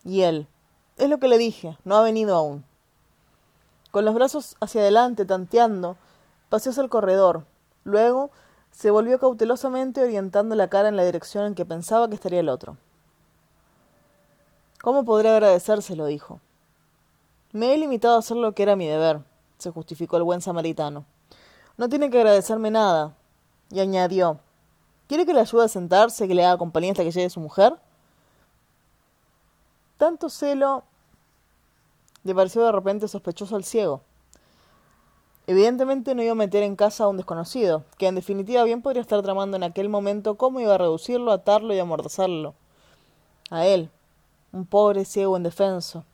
Y 0.03 0.21
él. 0.21 0.47
Es 0.97 1.07
lo 1.07 1.19
que 1.19 1.27
le 1.27 1.37
dije, 1.37 1.77
no 1.83 1.97
ha 1.97 2.01
venido 2.01 2.35
aún. 2.35 2.65
Con 3.91 4.05
los 4.05 4.15
brazos 4.15 4.57
hacia 4.59 4.81
adelante, 4.81 5.23
tanteando, 5.23 5.97
paseó 6.49 6.71
hacia 6.71 6.81
el 6.81 6.89
corredor. 6.89 7.45
Luego 7.83 8.31
se 8.71 8.89
volvió 8.89 9.19
cautelosamente 9.19 10.01
orientando 10.01 10.55
la 10.55 10.67
cara 10.67 10.89
en 10.89 10.95
la 10.95 11.05
dirección 11.05 11.45
en 11.45 11.53
que 11.53 11.63
pensaba 11.63 12.09
que 12.09 12.15
estaría 12.15 12.39
el 12.39 12.49
otro. 12.49 12.77
¿Cómo 14.81 15.05
podré 15.05 15.29
agradecérselo? 15.29 16.07
dijo. 16.07 16.39
Me 17.51 17.75
he 17.75 17.77
limitado 17.77 18.15
a 18.15 18.19
hacer 18.19 18.37
lo 18.37 18.53
que 18.55 18.63
era 18.63 18.75
mi 18.75 18.87
deber, 18.87 19.19
se 19.59 19.69
justificó 19.69 20.17
el 20.17 20.23
buen 20.23 20.41
samaritano. 20.41 21.05
No 21.77 21.87
tiene 21.87 22.09
que 22.09 22.17
agradecerme 22.17 22.71
nada. 22.71 23.15
Y 23.69 23.79
añadió 23.79 24.39
¿Quiere 25.07 25.27
que 25.27 25.35
le 25.35 25.41
ayude 25.41 25.65
a 25.65 25.67
sentarse, 25.67 26.27
que 26.27 26.33
le 26.33 26.43
haga 26.43 26.57
compañía 26.57 26.93
hasta 26.93 27.03
que 27.03 27.11
llegue 27.11 27.29
su 27.29 27.39
mujer? 27.39 27.77
Tanto 29.99 30.29
celo 30.29 30.85
le 32.23 32.33
pareció 32.33 32.63
de 32.63 32.71
repente 32.71 33.09
sospechoso 33.09 33.57
al 33.57 33.65
ciego. 33.65 33.99
Evidentemente 35.45 36.15
no 36.15 36.23
iba 36.23 36.31
a 36.31 36.35
meter 36.35 36.63
en 36.63 36.77
casa 36.77 37.03
a 37.03 37.09
un 37.09 37.17
desconocido, 37.17 37.83
que 37.97 38.07
en 38.07 38.15
definitiva 38.15 38.63
bien 38.63 38.81
podría 38.81 39.01
estar 39.01 39.21
tramando 39.21 39.57
en 39.57 39.63
aquel 39.63 39.89
momento 39.89 40.35
cómo 40.35 40.61
iba 40.61 40.75
a 40.75 40.77
reducirlo, 40.77 41.33
atarlo 41.33 41.73
y 41.73 41.79
amordazarlo. 41.79 42.53
A 43.49 43.65
él, 43.65 43.89
un 44.53 44.65
pobre 44.65 45.03
ciego 45.03 45.35
indefenso, 45.35 46.05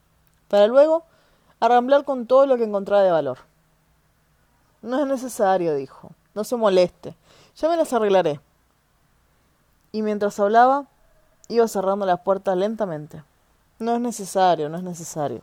para 0.48 0.65
luego 0.65 1.04
arramblar 1.60 2.06
con 2.06 2.25
todo 2.25 2.48
lo 2.48 2.58
que 2.58 2.63
encontraba 2.63 3.04
de 3.04 3.12
valor. 3.12 3.38
No 4.82 5.00
es 5.00 5.06
necesario, 5.06 5.75
dijo. 5.75 6.10
No 6.34 6.44
se 6.44 6.56
moleste. 6.56 7.15
Ya 7.56 7.70
me 7.70 7.77
las 7.77 7.94
arreglaré. 7.94 8.39
Y 9.92 10.01
mientras 10.01 10.39
hablaba, 10.39 10.88
iba 11.50 11.68
cerrando 11.68 12.08
la 12.08 12.24
puerta 12.24 12.56
lentamente. 12.56 13.22
No 13.77 13.96
es 13.96 14.00
necesario, 14.00 14.70
no 14.70 14.77
es 14.77 14.84
necesario. 14.84 15.41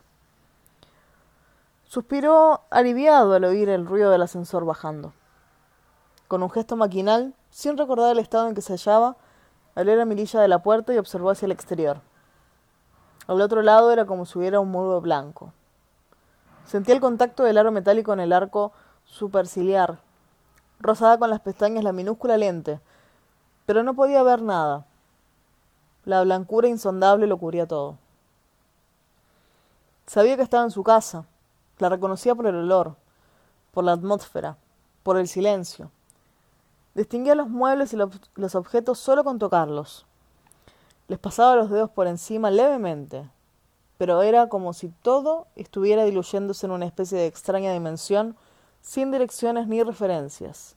Suspiró 1.84 2.62
aliviado 2.70 3.34
al 3.34 3.44
oír 3.44 3.68
el 3.68 3.86
ruido 3.86 4.10
del 4.10 4.22
ascensor 4.22 4.64
bajando. 4.64 5.12
Con 6.28 6.42
un 6.42 6.48
gesto 6.48 6.74
maquinal, 6.74 7.34
sin 7.50 7.76
recordar 7.76 8.12
el 8.12 8.18
estado 8.18 8.48
en 8.48 8.54
que 8.54 8.62
se 8.62 8.72
hallaba, 8.72 9.16
abrió 9.74 9.96
la 9.96 10.06
mirilla 10.06 10.40
de 10.40 10.48
la 10.48 10.62
puerta 10.62 10.94
y 10.94 10.98
observó 10.98 11.28
hacia 11.28 11.44
el 11.44 11.52
exterior. 11.52 12.00
Al 13.26 13.42
otro 13.42 13.60
lado 13.60 13.92
era 13.92 14.06
como 14.06 14.24
si 14.24 14.38
hubiera 14.38 14.60
un 14.60 14.70
muro 14.70 15.02
blanco. 15.02 15.52
Sentía 16.64 16.94
el 16.94 17.02
contacto 17.02 17.44
del 17.44 17.58
aro 17.58 17.70
metálico 17.70 18.14
en 18.14 18.20
el 18.20 18.32
arco 18.32 18.72
superciliar. 19.04 19.98
Rosada 20.80 21.18
con 21.18 21.28
las 21.28 21.40
pestañas 21.40 21.84
la 21.84 21.92
minúscula 21.92 22.38
lente, 22.38 22.80
pero 23.66 23.82
no 23.82 23.92
podía 23.92 24.22
ver 24.22 24.40
nada. 24.40 24.86
La 26.06 26.22
blancura 26.22 26.68
insondable 26.68 27.26
lo 27.26 27.36
cubría 27.36 27.66
todo. 27.66 27.98
Sabía 30.06 30.36
que 30.36 30.42
estaba 30.42 30.64
en 30.64 30.70
su 30.70 30.82
casa, 30.82 31.26
la 31.78 31.88
reconocía 31.88 32.34
por 32.34 32.46
el 32.46 32.56
olor, 32.56 32.96
por 33.70 33.84
la 33.84 33.92
atmósfera, 33.92 34.56
por 35.02 35.16
el 35.16 35.28
silencio. 35.28 35.90
Distinguía 36.94 37.34
los 37.34 37.48
muebles 37.48 37.92
y 37.92 37.96
los 37.96 38.54
objetos 38.54 38.98
solo 38.98 39.24
con 39.24 39.38
tocarlos. 39.38 40.06
Les 41.08 41.18
pasaba 41.18 41.56
los 41.56 41.70
dedos 41.70 41.90
por 41.90 42.06
encima 42.06 42.50
levemente, 42.50 43.28
pero 43.98 44.22
era 44.22 44.48
como 44.48 44.72
si 44.72 44.88
todo 44.88 45.46
estuviera 45.56 46.04
diluyéndose 46.04 46.66
en 46.66 46.72
una 46.72 46.86
especie 46.86 47.18
de 47.18 47.26
extraña 47.26 47.72
dimensión, 47.72 48.36
sin 48.80 49.10
direcciones 49.10 49.68
ni 49.68 49.82
referencias, 49.82 50.76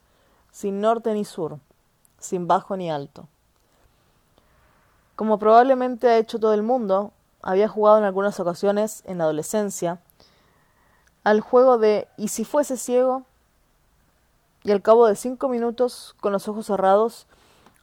sin 0.52 0.80
norte 0.80 1.14
ni 1.14 1.26
sur, 1.26 1.60
sin 2.20 2.48
bajo 2.48 2.78
ni 2.78 2.92
alto. 2.92 3.28
Como 5.16 5.40
probablemente 5.40 6.08
ha 6.08 6.18
hecho 6.18 6.40
todo 6.40 6.54
el 6.54 6.64
mundo, 6.64 7.12
había 7.46 7.70
jugado 7.70 8.00
en 8.00 8.04
algunas 8.04 8.40
ocasiones 8.40 9.04
en 9.06 9.20
la 9.20 9.24
adolescencia 9.24 10.00
al 11.24 11.42
juego 11.42 11.78
de 11.78 12.08
¿y 12.18 12.28
si 12.28 12.44
fuese 12.44 12.76
ciego? 12.76 13.24
Y 14.64 14.72
al 14.72 14.82
cabo 14.82 15.06
de 15.06 15.16
cinco 15.16 15.48
minutos, 15.48 16.16
con 16.20 16.34
los 16.34 16.48
ojos 16.48 16.66
cerrados, 16.66 17.28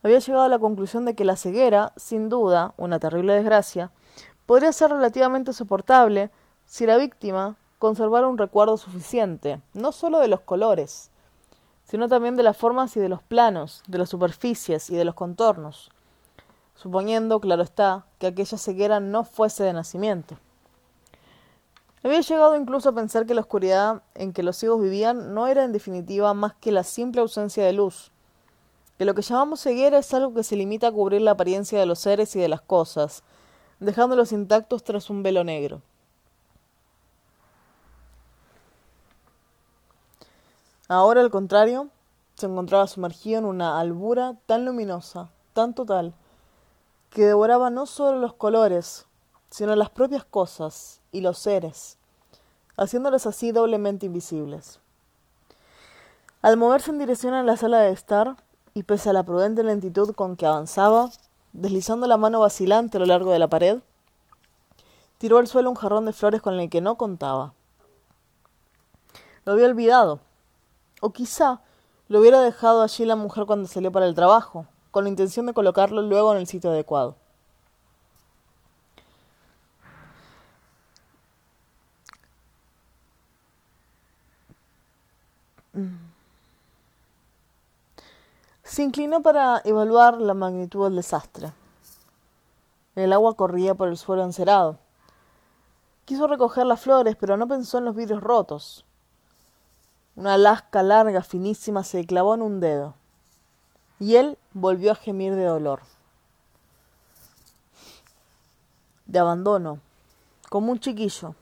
había 0.03 0.19
llegado 0.19 0.45
a 0.45 0.49
la 0.49 0.59
conclusión 0.59 1.05
de 1.05 1.15
que 1.15 1.25
la 1.25 1.37
ceguera, 1.37 1.93
sin 1.97 2.29
duda, 2.29 2.75
una 2.77 2.99
terrible 2.99 3.35
desgracia, 3.35 3.93
podría 4.47 4.73
ser 4.73 4.91
relativamente 4.91 5.53
soportable 5.53 6.31
si 6.67 6.85
la 6.85 6.97
víctima 6.97 7.55
conservara 7.79 8.27
un 8.27 8.39
recuerdo 8.39 8.77
suficiente, 8.77 9.61
no 9.75 9.93
sólo 9.93 10.19
de 10.19 10.29
los 10.29 10.41
colores, 10.41 11.11
sino 11.85 12.09
también 12.09 12.35
de 12.35 12.43
las 12.43 12.57
formas 12.57 12.97
y 12.97 13.01
de 13.01 13.09
los 13.09 13.23
planos, 13.23 13.85
de 13.87 13.99
las 13.99 14.09
superficies 14.09 14.91
y 14.91 14.97
de 14.97 15.05
los 15.05 15.15
contornos, 15.15 15.93
suponiendo, 16.75 17.41
claro 17.41 17.63
está, 17.63 18.07
que 18.19 18.27
aquella 18.27 18.59
ceguera 18.59 19.01
no 19.01 19.25
fuese 19.25 19.65
de 19.65 19.73
nacimiento. 19.73 20.39
Había 22.05 22.21
llegado 22.21 22.57
incluso 22.57 22.89
a 22.89 22.95
pensar 22.95 23.27
que 23.27 23.35
la 23.35 23.43
oscuridad 23.43 24.03
en 24.15 24.33
que 24.33 24.43
los 24.43 24.57
ciegos 24.57 24.81
vivían 24.81 25.35
no 25.35 25.47
era 25.47 25.63
en 25.63 25.73
definitiva 25.73 26.35
más 26.35 26.55
que 26.55 26.73
la 26.73 26.83
simple 26.83 27.21
ausencia 27.21 27.65
de 27.65 27.73
luz, 27.73 28.11
que 28.99 29.05
lo 29.05 29.15
que 29.15 29.23
llamamos 29.23 29.61
ceguera 29.61 29.99
es 29.99 30.13
algo 30.13 30.35
que 30.35 30.43
se 30.43 30.57
limita 30.57 30.89
a 30.89 30.93
cubrir 30.93 31.23
la 31.23 31.33
apariencia 31.33 31.79
de 31.79 31.87
los 31.87 32.01
seres 32.01 32.35
y 32.35 32.41
de 32.41 32.49
las 32.49 32.61
cosas, 32.61 33.23
dejándolos 33.79 34.33
intactos 34.33 34.83
tras 34.83 35.11
un 35.11 35.23
velo 35.23 35.45
negro. 35.45 35.81
Ahora, 40.89 41.21
al 41.21 41.31
contrario, 41.31 41.89
se 42.35 42.47
encontraba 42.47 42.87
sumergido 42.87 43.39
en 43.39 43.45
una 43.45 43.79
albura 43.79 44.37
tan 44.47 44.65
luminosa, 44.65 45.31
tan 45.53 45.75
total, 45.75 46.15
que 47.13 47.27
devoraba 47.27 47.69
no 47.69 47.85
solo 47.85 48.19
los 48.19 48.33
colores, 48.33 49.07
sino 49.51 49.77
las 49.77 49.91
propias 49.91 50.25
cosas 50.25 51.01
y 51.13 51.21
los 51.21 51.39
seres, 51.39 51.99
haciéndolos 52.77 53.27
así 53.27 53.53
doblemente 53.53 54.07
invisibles. 54.07 54.81
Al 56.41 56.57
moverse 56.57 56.91
en 56.91 56.99
dirección 56.99 57.35
a 57.35 57.43
la 57.43 57.57
sala 57.57 57.81
de 57.81 57.93
estar, 57.93 58.37
y 58.75 58.85
pese 58.85 59.11
a 59.11 59.13
la 59.13 59.23
prudente 59.23 59.63
lentitud 59.63 60.15
con 60.15 60.37
que 60.37 60.47
avanzaba, 60.47 61.11
deslizando 61.53 62.07
la 62.07 62.17
mano 62.17 62.41
vacilante 62.41 62.97
a 62.97 63.01
lo 63.01 63.07
largo 63.07 63.31
de 63.31 63.39
la 63.39 63.49
pared, 63.49 63.81
tiró 65.19 65.37
al 65.37 65.47
suelo 65.47 65.69
un 65.69 65.77
jarrón 65.77 66.07
de 66.07 66.15
flores 66.15 66.41
con 66.41 66.59
el 66.59 66.71
que 66.71 66.81
no 66.81 66.97
contaba. 66.97 67.53
Lo 69.45 69.53
había 69.53 69.67
olvidado, 69.67 70.21
o 71.03 71.11
quizá 71.11 71.61
lo 72.09 72.21
hubiera 72.21 72.41
dejado 72.41 72.81
allí 72.81 73.05
la 73.05 73.17
mujer 73.17 73.45
cuando 73.45 73.69
salió 73.69 73.93
para 73.93 74.07
el 74.07 74.15
trabajo, 74.15 74.67
con 74.93 75.05
la 75.05 75.11
intención 75.11 75.47
de 75.47 75.55
colocarlo 75.55 76.03
luego 76.03 76.33
en 76.33 76.39
el 76.39 76.47
sitio 76.47 76.71
adecuado. 76.71 77.17
Se 88.63 88.83
inclinó 88.83 89.23
para 89.23 89.63
evaluar 89.65 90.21
la 90.21 90.35
magnitud 90.35 90.85
del 90.85 90.97
desastre. 90.97 91.53
El 92.95 93.13
agua 93.15 93.35
corría 93.35 93.75
por 93.75 93.89
el 93.89 93.97
suelo 93.97 94.23
encerado. 94.23 94.79
Quiso 96.05 96.27
recoger 96.27 96.67
las 96.67 96.81
flores, 96.81 97.17
pero 97.17 97.39
no 97.39 97.49
pensó 97.49 97.79
en 97.79 97.87
los 97.87 97.97
vidrios 97.97 98.23
rotos. 98.23 98.85
Una 100.17 100.37
lasca 100.37 100.83
larga, 100.83 101.23
finísima, 101.23 101.83
se 101.85 102.05
clavó 102.05 102.35
en 102.35 102.43
un 102.43 102.61
dedo. 102.61 102.95
Y 103.99 104.17
él 104.17 104.37
volvió 104.55 104.93
a 104.93 104.97
gemir 104.97 105.35
de 105.35 105.45
dolor. 105.45 105.83
De 109.07 109.19
abandono, 109.19 109.81
como 110.49 110.73
un 110.73 110.81
chiquillo 110.81 111.35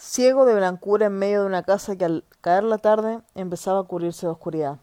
ciego 0.00 0.46
de 0.46 0.54
blancura 0.54 1.06
en 1.06 1.18
medio 1.18 1.42
de 1.42 1.46
una 1.46 1.62
casa 1.62 1.94
que 1.94 2.04
al 2.04 2.24
caer 2.40 2.64
la 2.64 2.78
tarde 2.78 3.20
empezaba 3.34 3.80
a 3.80 3.84
cubrirse 3.84 4.26
de 4.26 4.32
oscuridad. 4.32 4.78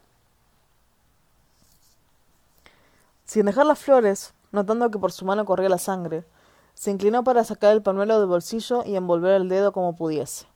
Sin 3.26 3.44
dejar 3.44 3.66
las 3.66 3.78
flores, 3.78 4.32
notando 4.52 4.90
que 4.90 4.98
por 4.98 5.12
su 5.12 5.26
mano 5.26 5.44
corría 5.44 5.68
la 5.68 5.76
sangre, 5.76 6.24
se 6.72 6.92
inclinó 6.92 7.24
para 7.24 7.44
sacar 7.44 7.72
el 7.72 7.82
pañuelo 7.82 8.18
del 8.18 8.28
bolsillo 8.28 8.84
y 8.86 8.96
envolver 8.96 9.34
el 9.34 9.50
dedo 9.50 9.72
como 9.72 9.96
pudiese. 9.96 10.46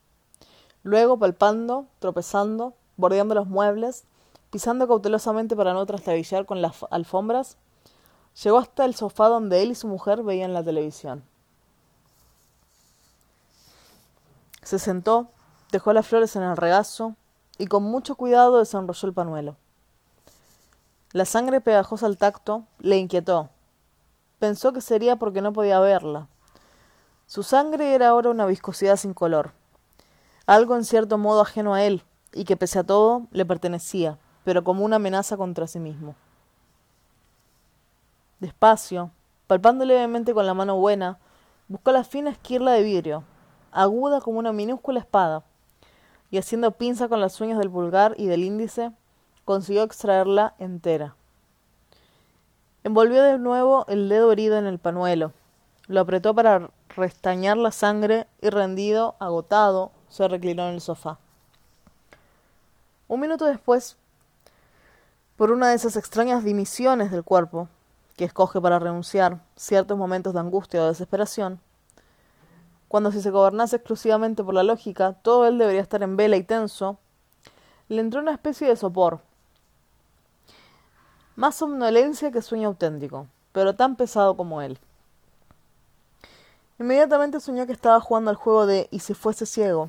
Luego, 0.85 1.19
palpando, 1.19 1.87
tropezando, 1.99 2.73
bordeando 2.97 3.35
los 3.35 3.49
muebles, 3.49 4.05
pisando 4.53 4.87
cautelosamente 4.87 5.57
para 5.57 5.73
no 5.73 5.87
trastabillar 5.87 6.45
con 6.45 6.61
las 6.61 6.85
alfombras, 6.91 7.57
llegó 8.45 8.59
hasta 8.59 8.85
el 8.85 8.95
sofá 8.95 9.29
donde 9.29 9.63
él 9.63 9.71
y 9.71 9.75
su 9.75 9.89
mujer 9.89 10.23
veían 10.23 10.53
la 10.53 10.63
televisión. 10.63 11.25
Se 14.63 14.79
sentó, 14.79 15.31
dejó 15.73 15.95
las 15.95 16.07
flores 16.07 16.37
en 16.37 16.43
el 16.43 16.59
regazo 16.59 17.17
y 17.57 17.67
con 17.67 17.83
mucho 17.83 18.15
cuidado 18.15 18.59
desenrolló 18.59 19.09
el 19.09 19.15
panuelo. 19.15 19.57
La 21.13 21.25
sangre 21.25 21.63
pegajosa 21.63 22.05
al 22.05 22.19
tacto 22.19 22.65
le 22.79 22.99
inquietó. 22.99 23.49
Pensó 24.39 24.75
que 24.75 24.83
sería 24.83 25.17
porque 25.17 25.41
no 25.41 25.55
podía 25.55 25.81
verla. 25.81 26.29
Su 27.27 27.43
sangre 27.43 27.95
era 27.95 28.11
ahora 28.11 28.29
una 28.29 28.45
viscosidad 28.45 28.97
sin 28.97 29.15
color, 29.15 29.53
algo 30.45 30.77
en 30.77 30.85
cierto 30.85 31.17
modo 31.17 31.41
ajeno 31.41 31.73
a 31.73 31.83
él, 31.85 32.05
y 32.35 32.45
que 32.45 32.59
pese 32.59 32.81
a 32.81 32.85
todo 32.85 33.29
le 33.31 33.47
pertenecía, 33.47 34.19
pero 34.45 34.65
como 34.65 34.85
una 34.85 34.97
amenaza 34.97 35.37
contra 35.37 35.67
sí 35.67 35.79
mismo. 35.79 36.15
Despacio, 38.41 39.11
palpando 39.47 39.85
levemente 39.85 40.35
con 40.35 40.47
la 40.47 40.55
mano 40.55 40.77
buena, 40.77 41.19
buscó 41.69 41.93
la 41.93 42.05
fina 42.05 42.31
esquirla 42.31 42.73
de 42.73 42.83
vidrio, 42.83 43.25
aguda 43.71 44.21
como 44.21 44.39
una 44.39 44.53
minúscula 44.53 45.01
espada, 45.01 45.45
y 46.31 46.39
haciendo 46.39 46.73
pinza 46.73 47.09
con 47.09 47.21
las 47.21 47.41
uñas 47.41 47.59
del 47.59 47.71
pulgar 47.71 48.15
y 48.17 48.27
del 48.27 48.43
índice, 48.43 48.93
consiguió 49.45 49.83
extraerla 49.83 50.55
entera. 50.59 51.15
Envolvió 52.85 53.23
de 53.23 53.39
nuevo 53.39 53.85
el 53.89 54.09
dedo 54.09 54.33
herido 54.33 54.59
en 54.59 54.67
el 54.67 54.79
panuelo. 54.79 55.33
Lo 55.87 56.01
apretó 56.01 56.35
para 56.35 56.71
restañar 56.97 57.57
la 57.57 57.71
sangre 57.71 58.27
y 58.41 58.51
rendido, 58.51 59.15
agotado, 59.21 59.93
se 60.09 60.27
reclinó 60.27 60.69
en 60.69 60.75
el 60.75 60.81
sofá. 60.81 61.19
Un 63.09 63.21
minuto 63.21 63.45
después, 63.45 63.97
por 65.37 65.51
una 65.51 65.69
de 65.69 65.75
esas 65.75 65.97
extrañas 65.97 66.45
dimisiones 66.45 67.11
del 67.11 67.25
cuerpo 67.25 67.69
que 68.17 68.25
escoge 68.25 68.61
para 68.61 68.79
renunciar 68.79 69.41
ciertos 69.57 69.97
momentos 69.97 70.35
de 70.35 70.41
angustia 70.41 70.83
o 70.83 70.89
desesperación, 70.89 71.61
cuando 72.93 73.11
si 73.11 73.23
se 73.23 73.31
gobernase 73.31 73.77
exclusivamente 73.77 74.45
por 74.45 74.53
la 74.53 74.63
lógica, 74.63 75.15
todo 75.23 75.47
él 75.47 75.57
debería 75.57 75.81
estar 75.81 76.03
en 76.03 76.19
vela 76.19 76.37
y 76.37 76.43
tenso, 76.43 76.99
le 77.89 78.03
entró 78.03 78.21
una 78.21 78.33
especie 78.33 78.69
de 78.69 78.77
sopor. 78.77 79.21
Más 81.35 81.55
somnolencia 81.55 82.31
que 82.31 82.43
sueño 82.43 82.69
auténtico, 82.69 83.29
pero 83.53 83.75
tan 83.75 83.97
pesado 83.97 84.37
como 84.37 84.61
él. 84.61 84.79
Inmediatamente 86.79 87.41
soñó 87.41 87.67
que 87.67 87.73
estaba 87.73 87.99
jugando 87.99 88.29
al 88.29 88.37
juego 88.37 88.67
de 88.67 88.89
¿y 88.91 88.99
si 88.99 89.15
fuese 89.15 89.47
ciego? 89.47 89.89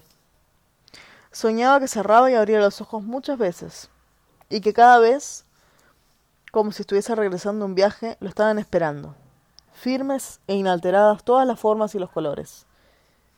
Soñaba 1.34 1.82
que 1.82 1.90
cerraba 1.90 2.32
y 2.32 2.36
abría 2.36 2.62
los 2.62 2.80
ojos 2.80 3.04
muchas 3.04 3.38
veces, 3.38 3.90
y 4.54 4.62
que 4.62 4.72
cada 4.72 5.00
vez, 5.00 5.46
como 6.52 6.72
si 6.72 6.84
estuviese 6.84 7.16
regresando 7.16 7.66
un 7.66 7.74
viaje, 7.74 8.18
lo 8.20 8.30
estaban 8.30 8.60
esperando, 8.60 9.16
firmes 9.72 10.42
e 10.46 10.54
inalteradas 10.54 11.24
todas 11.24 11.48
las 11.48 11.60
formas 11.60 11.96
y 11.96 12.00
los 12.00 12.12
colores, 12.12 12.68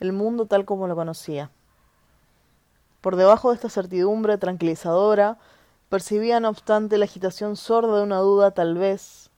el 0.02 0.12
mundo 0.12 0.46
tal 0.46 0.66
como 0.66 0.90
lo 0.90 0.96
conocía. 0.98 1.52
Por 3.00 3.16
debajo 3.16 3.48
de 3.48 3.56
esta 3.56 3.70
certidumbre 3.70 4.38
tranquilizadora, 4.38 5.38
percibía 5.88 6.42
no 6.42 6.50
obstante 6.50 6.98
la 6.98 7.06
agitación 7.06 7.56
sorda 7.56 7.96
de 7.96 8.04
una 8.04 8.18
duda, 8.18 8.52
tal 8.52 8.78
vez, 8.78 9.30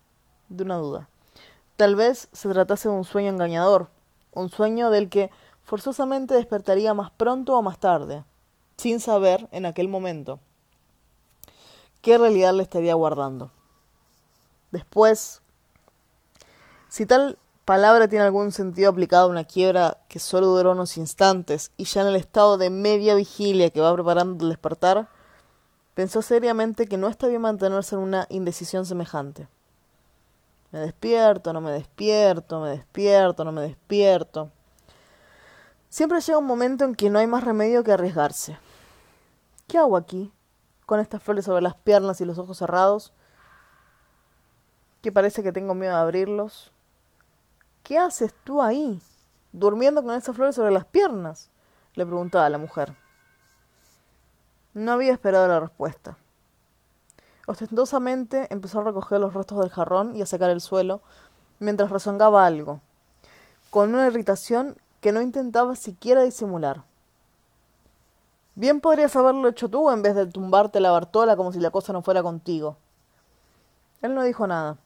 de 0.50 0.64
una 0.64 0.78
duda. 0.78 1.10
Tal 1.76 1.96
vez 1.96 2.28
se 2.32 2.50
tratase 2.50 2.90
de 2.90 2.96
un 2.96 3.04
sueño 3.04 3.30
engañador, 3.30 3.90
un 4.34 4.50
sueño 4.50 4.90
del 4.90 5.10
que 5.10 5.30
forzosamente 5.62 6.34
despertaría 6.34 6.96
más 6.96 7.12
pronto 7.12 7.56
o 7.56 7.62
más 7.62 7.78
tarde, 7.78 8.24
sin 8.78 9.00
saber 9.00 9.48
en 9.52 9.68
aquel 9.68 9.90
momento 9.90 10.40
qué 12.02 12.18
realidad 12.18 12.54
le 12.54 12.64
estaría 12.64 12.94
guardando. 12.94 13.52
Después, 14.72 15.42
si 16.90 17.06
tal 17.06 17.38
palabra 17.66 18.08
tiene 18.08 18.26
algún 18.26 18.52
sentido 18.52 18.90
aplicado 18.90 19.28
a 19.28 19.32
una 19.32 19.44
quiebra 19.44 19.98
que 20.08 20.20
solo 20.20 20.48
duró 20.48 20.72
unos 20.72 20.98
instantes 20.98 21.72
y 21.76 21.84
ya 21.84 22.02
en 22.02 22.08
el 22.08 22.16
estado 22.16 22.58
de 22.58 22.70
media 22.70 23.14
vigilia 23.16 23.70
que 23.70 23.82
va 23.82 23.94
preparando 23.94 24.46
el 24.46 24.50
despertar, 24.52 25.10
pensó 25.94 26.22
seriamente 26.22 26.88
que 26.88 26.98
no 26.98 27.08
está 27.08 27.28
bien 27.28 27.42
mantenerse 27.42 27.96
en 27.96 28.02
una 28.02 28.26
indecisión 28.30 28.86
semejante. 28.86 29.48
Me 30.72 30.80
despierto, 30.80 31.54
no 31.54 31.62
me 31.62 31.72
despierto, 31.72 32.62
me 32.62 32.70
despierto, 32.70 33.44
no 33.44 33.52
me 33.52 33.62
despierto. 33.62 34.52
Siempre 35.90 36.22
llega 36.22 36.38
un 36.38 36.46
momento 36.46 36.86
en 36.86 36.96
que 36.96 37.10
no 37.10 37.20
hay 37.20 37.28
más 37.28 37.44
remedio 37.44 37.84
que 37.84 37.94
arriesgarse. 37.94 38.58
¿Qué 39.68 39.78
hago 39.78 39.98
aquí? 39.98 40.32
Con 40.88 41.00
estas 41.00 41.22
flores 41.22 41.46
sobre 41.46 41.62
las 41.62 41.76
piernas 41.76 42.20
y 42.20 42.26
los 42.26 42.40
ojos 42.40 42.58
cerrados, 42.58 43.14
que 45.04 45.12
parece 45.12 45.44
que 45.44 45.52
tengo 45.52 45.76
miedo 45.76 45.94
de 45.94 46.02
abrirlos. 46.02 46.72
¿Qué 47.84 48.00
haces 48.00 48.34
tú 48.44 48.64
ahí, 48.64 49.00
durmiendo 49.52 50.04
con 50.04 50.16
esas 50.16 50.36
flores 50.36 50.56
sobre 50.56 50.72
las 50.72 50.86
piernas? 50.86 51.52
le 51.94 52.06
preguntaba 52.06 52.50
la 52.50 52.58
mujer. 52.58 52.96
No 54.74 54.94
había 54.94 55.14
esperado 55.14 55.48
la 55.48 55.60
respuesta. 55.60 56.18
Ostentosamente 57.48 58.48
empezó 58.50 58.80
a 58.80 58.84
recoger 58.84 59.20
los 59.20 59.34
restos 59.34 59.60
del 59.60 59.70
jarrón 59.70 60.16
y 60.16 60.22
a 60.22 60.26
sacar 60.26 60.50
el 60.50 60.62
suelo, 60.62 61.02
mientras 61.60 61.90
rezongaba 61.90 62.46
algo, 62.46 62.82
con 63.70 63.94
una 63.94 64.08
irritación 64.08 64.78
que 65.02 65.12
no 65.12 65.22
intentaba 65.22 65.76
siquiera 65.76 66.24
disimular. 66.24 66.84
Bien 68.58 68.82
podrías 68.82 69.16
haberlo 69.16 69.50
hecho 69.50 69.70
tú 69.70 69.92
en 69.92 70.02
vez 70.02 70.16
de 70.16 70.26
tumbarte 70.26 70.80
la 70.80 70.90
Bartola 70.90 71.38
como 71.38 71.52
si 71.52 71.60
la 71.60 71.70
cosa 71.70 71.94
no 71.94 72.02
fuera 72.02 72.24
contigo. 72.24 72.76
Él 74.02 74.16
no 74.16 74.24
dijo 74.24 74.48
nada. 74.48 74.78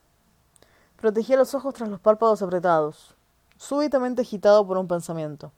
Protegía 0.97 1.37
los 1.37 1.55
ojos 1.55 1.73
tras 1.75 1.87
los 1.87 2.01
párpados 2.01 2.41
apretados, 2.41 3.15
súbitamente 3.55 4.23
agitado 4.23 4.67
por 4.67 4.77
un 4.77 4.89
pensamiento. 4.89 5.53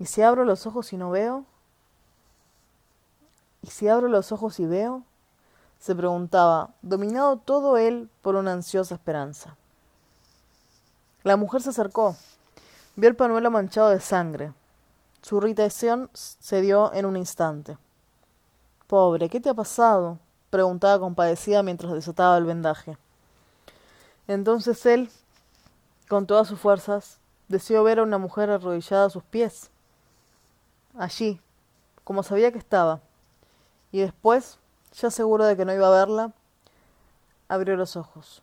¿Y 0.00 0.06
si 0.06 0.20
abro 0.22 0.44
los 0.44 0.66
ojos 0.66 0.92
y 0.92 0.96
no 0.96 1.10
veo? 1.10 1.44
¿Y 3.62 3.68
si 3.68 3.86
abro 3.86 4.08
los 4.08 4.32
ojos 4.32 4.58
y 4.58 4.66
veo? 4.66 5.04
se 5.78 5.94
preguntaba, 5.94 6.74
dominado 6.82 7.36
todo 7.36 7.76
él 7.76 8.10
por 8.20 8.34
una 8.34 8.52
ansiosa 8.52 8.96
esperanza. 8.96 9.56
La 11.22 11.36
mujer 11.36 11.62
se 11.62 11.70
acercó, 11.70 12.16
vio 12.96 13.08
el 13.08 13.14
panuelo 13.14 13.48
manchado 13.52 13.90
de 13.90 14.00
sangre, 14.00 14.52
su 15.22 15.38
irritación 15.38 16.10
se 16.14 16.60
dio 16.60 16.92
en 16.94 17.06
un 17.06 17.16
instante. 17.16 17.76
Pobre, 18.86 19.28
¿qué 19.28 19.40
te 19.40 19.50
ha 19.50 19.54
pasado? 19.54 20.18
preguntaba 20.50 20.98
compadecida 20.98 21.62
mientras 21.62 21.92
desataba 21.92 22.36
el 22.36 22.44
vendaje. 22.44 22.98
Entonces 24.26 24.84
él, 24.86 25.10
con 26.08 26.26
todas 26.26 26.48
sus 26.48 26.58
fuerzas, 26.58 27.18
deseó 27.48 27.84
ver 27.84 28.00
a 28.00 28.02
una 28.02 28.18
mujer 28.18 28.50
arrodillada 28.50 29.06
a 29.06 29.10
sus 29.10 29.22
pies. 29.22 29.70
Allí, 30.98 31.40
como 32.02 32.22
sabía 32.22 32.50
que 32.50 32.58
estaba, 32.58 33.00
y 33.92 34.00
después, 34.00 34.58
ya 34.92 35.10
seguro 35.10 35.44
de 35.44 35.56
que 35.56 35.64
no 35.64 35.72
iba 35.72 35.86
a 35.86 35.90
verla, 36.04 36.32
abrió 37.48 37.76
los 37.76 37.96
ojos. 37.96 38.42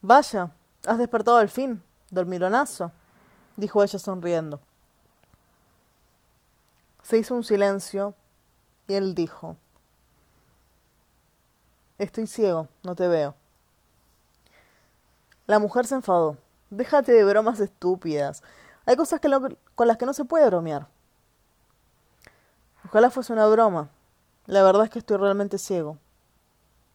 Vaya, 0.00 0.50
has 0.86 0.98
despertado 0.98 1.36
al 1.36 1.48
fin, 1.48 1.82
dormilonazo, 2.10 2.90
dijo 3.56 3.82
ella 3.82 3.98
sonriendo. 3.98 4.60
Se 7.02 7.18
hizo 7.18 7.34
un 7.34 7.44
silencio 7.44 8.14
y 8.86 8.94
él 8.94 9.14
dijo, 9.14 9.56
Estoy 11.98 12.26
ciego, 12.26 12.68
no 12.82 12.96
te 12.96 13.06
veo. 13.06 13.34
La 15.46 15.58
mujer 15.58 15.86
se 15.86 15.94
enfadó. 15.94 16.36
Déjate 16.70 17.12
de 17.12 17.24
bromas 17.24 17.60
estúpidas. 17.60 18.42
Hay 18.86 18.96
cosas 18.96 19.20
que 19.20 19.30
con 19.74 19.88
las 19.88 19.96
que 19.98 20.06
no 20.06 20.12
se 20.12 20.24
puede 20.24 20.46
bromear. 20.46 20.88
Ojalá 22.84 23.10
fuese 23.10 23.32
una 23.32 23.46
broma. 23.46 23.90
La 24.46 24.62
verdad 24.62 24.84
es 24.84 24.90
que 24.90 24.98
estoy 24.98 25.16
realmente 25.16 25.58
ciego. 25.58 25.98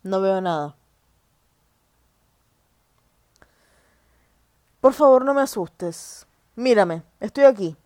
No 0.03 0.19
veo 0.19 0.41
nada. 0.41 0.75
Por 4.81 4.93
favor, 4.93 5.23
no 5.23 5.33
me 5.33 5.41
asustes. 5.41 6.27
Mírame, 6.55 7.03
estoy 7.19 7.45
aquí. 7.45 7.77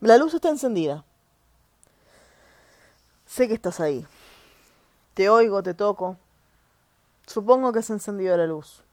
La 0.00 0.16
luz 0.16 0.34
está 0.34 0.48
encendida. 0.48 1.04
Sé 3.34 3.48
que 3.48 3.54
estás 3.54 3.80
ahí. 3.80 4.06
Te 5.14 5.28
oigo, 5.28 5.60
te 5.60 5.74
toco. 5.74 6.16
Supongo 7.26 7.72
que 7.72 7.82
se 7.82 7.92
encendido 7.92 8.36
la 8.36 8.46
luz. 8.46 8.84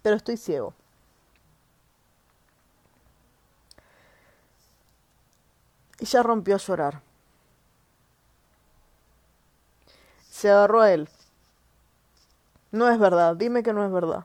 Pero 0.00 0.16
estoy 0.16 0.38
ciego. 0.38 0.72
Y 6.00 6.06
ya 6.06 6.22
rompió 6.22 6.54
a 6.54 6.58
llorar. 6.58 7.02
Se 10.30 10.50
agarró 10.50 10.80
a 10.80 10.92
él. 10.92 11.10
No 12.70 12.88
es 12.88 12.98
verdad, 12.98 13.36
dime 13.36 13.62
que 13.62 13.74
no 13.74 13.84
es 13.84 13.92
verdad. 13.92 14.24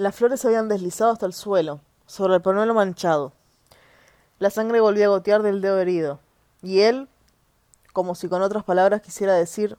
Las 0.00 0.16
flores 0.16 0.40
se 0.40 0.46
habían 0.46 0.70
deslizado 0.70 1.10
hasta 1.10 1.26
el 1.26 1.34
suelo, 1.34 1.82
sobre 2.06 2.34
el 2.34 2.40
panuelo 2.40 2.72
manchado. 2.72 3.34
La 4.38 4.48
sangre 4.48 4.80
volvía 4.80 5.04
a 5.04 5.08
gotear 5.10 5.42
del 5.42 5.60
dedo 5.60 5.78
herido, 5.78 6.20
y 6.62 6.80
él, 6.80 7.06
como 7.92 8.14
si 8.14 8.26
con 8.26 8.40
otras 8.40 8.64
palabras 8.64 9.02
quisiera 9.02 9.34
decir 9.34 9.76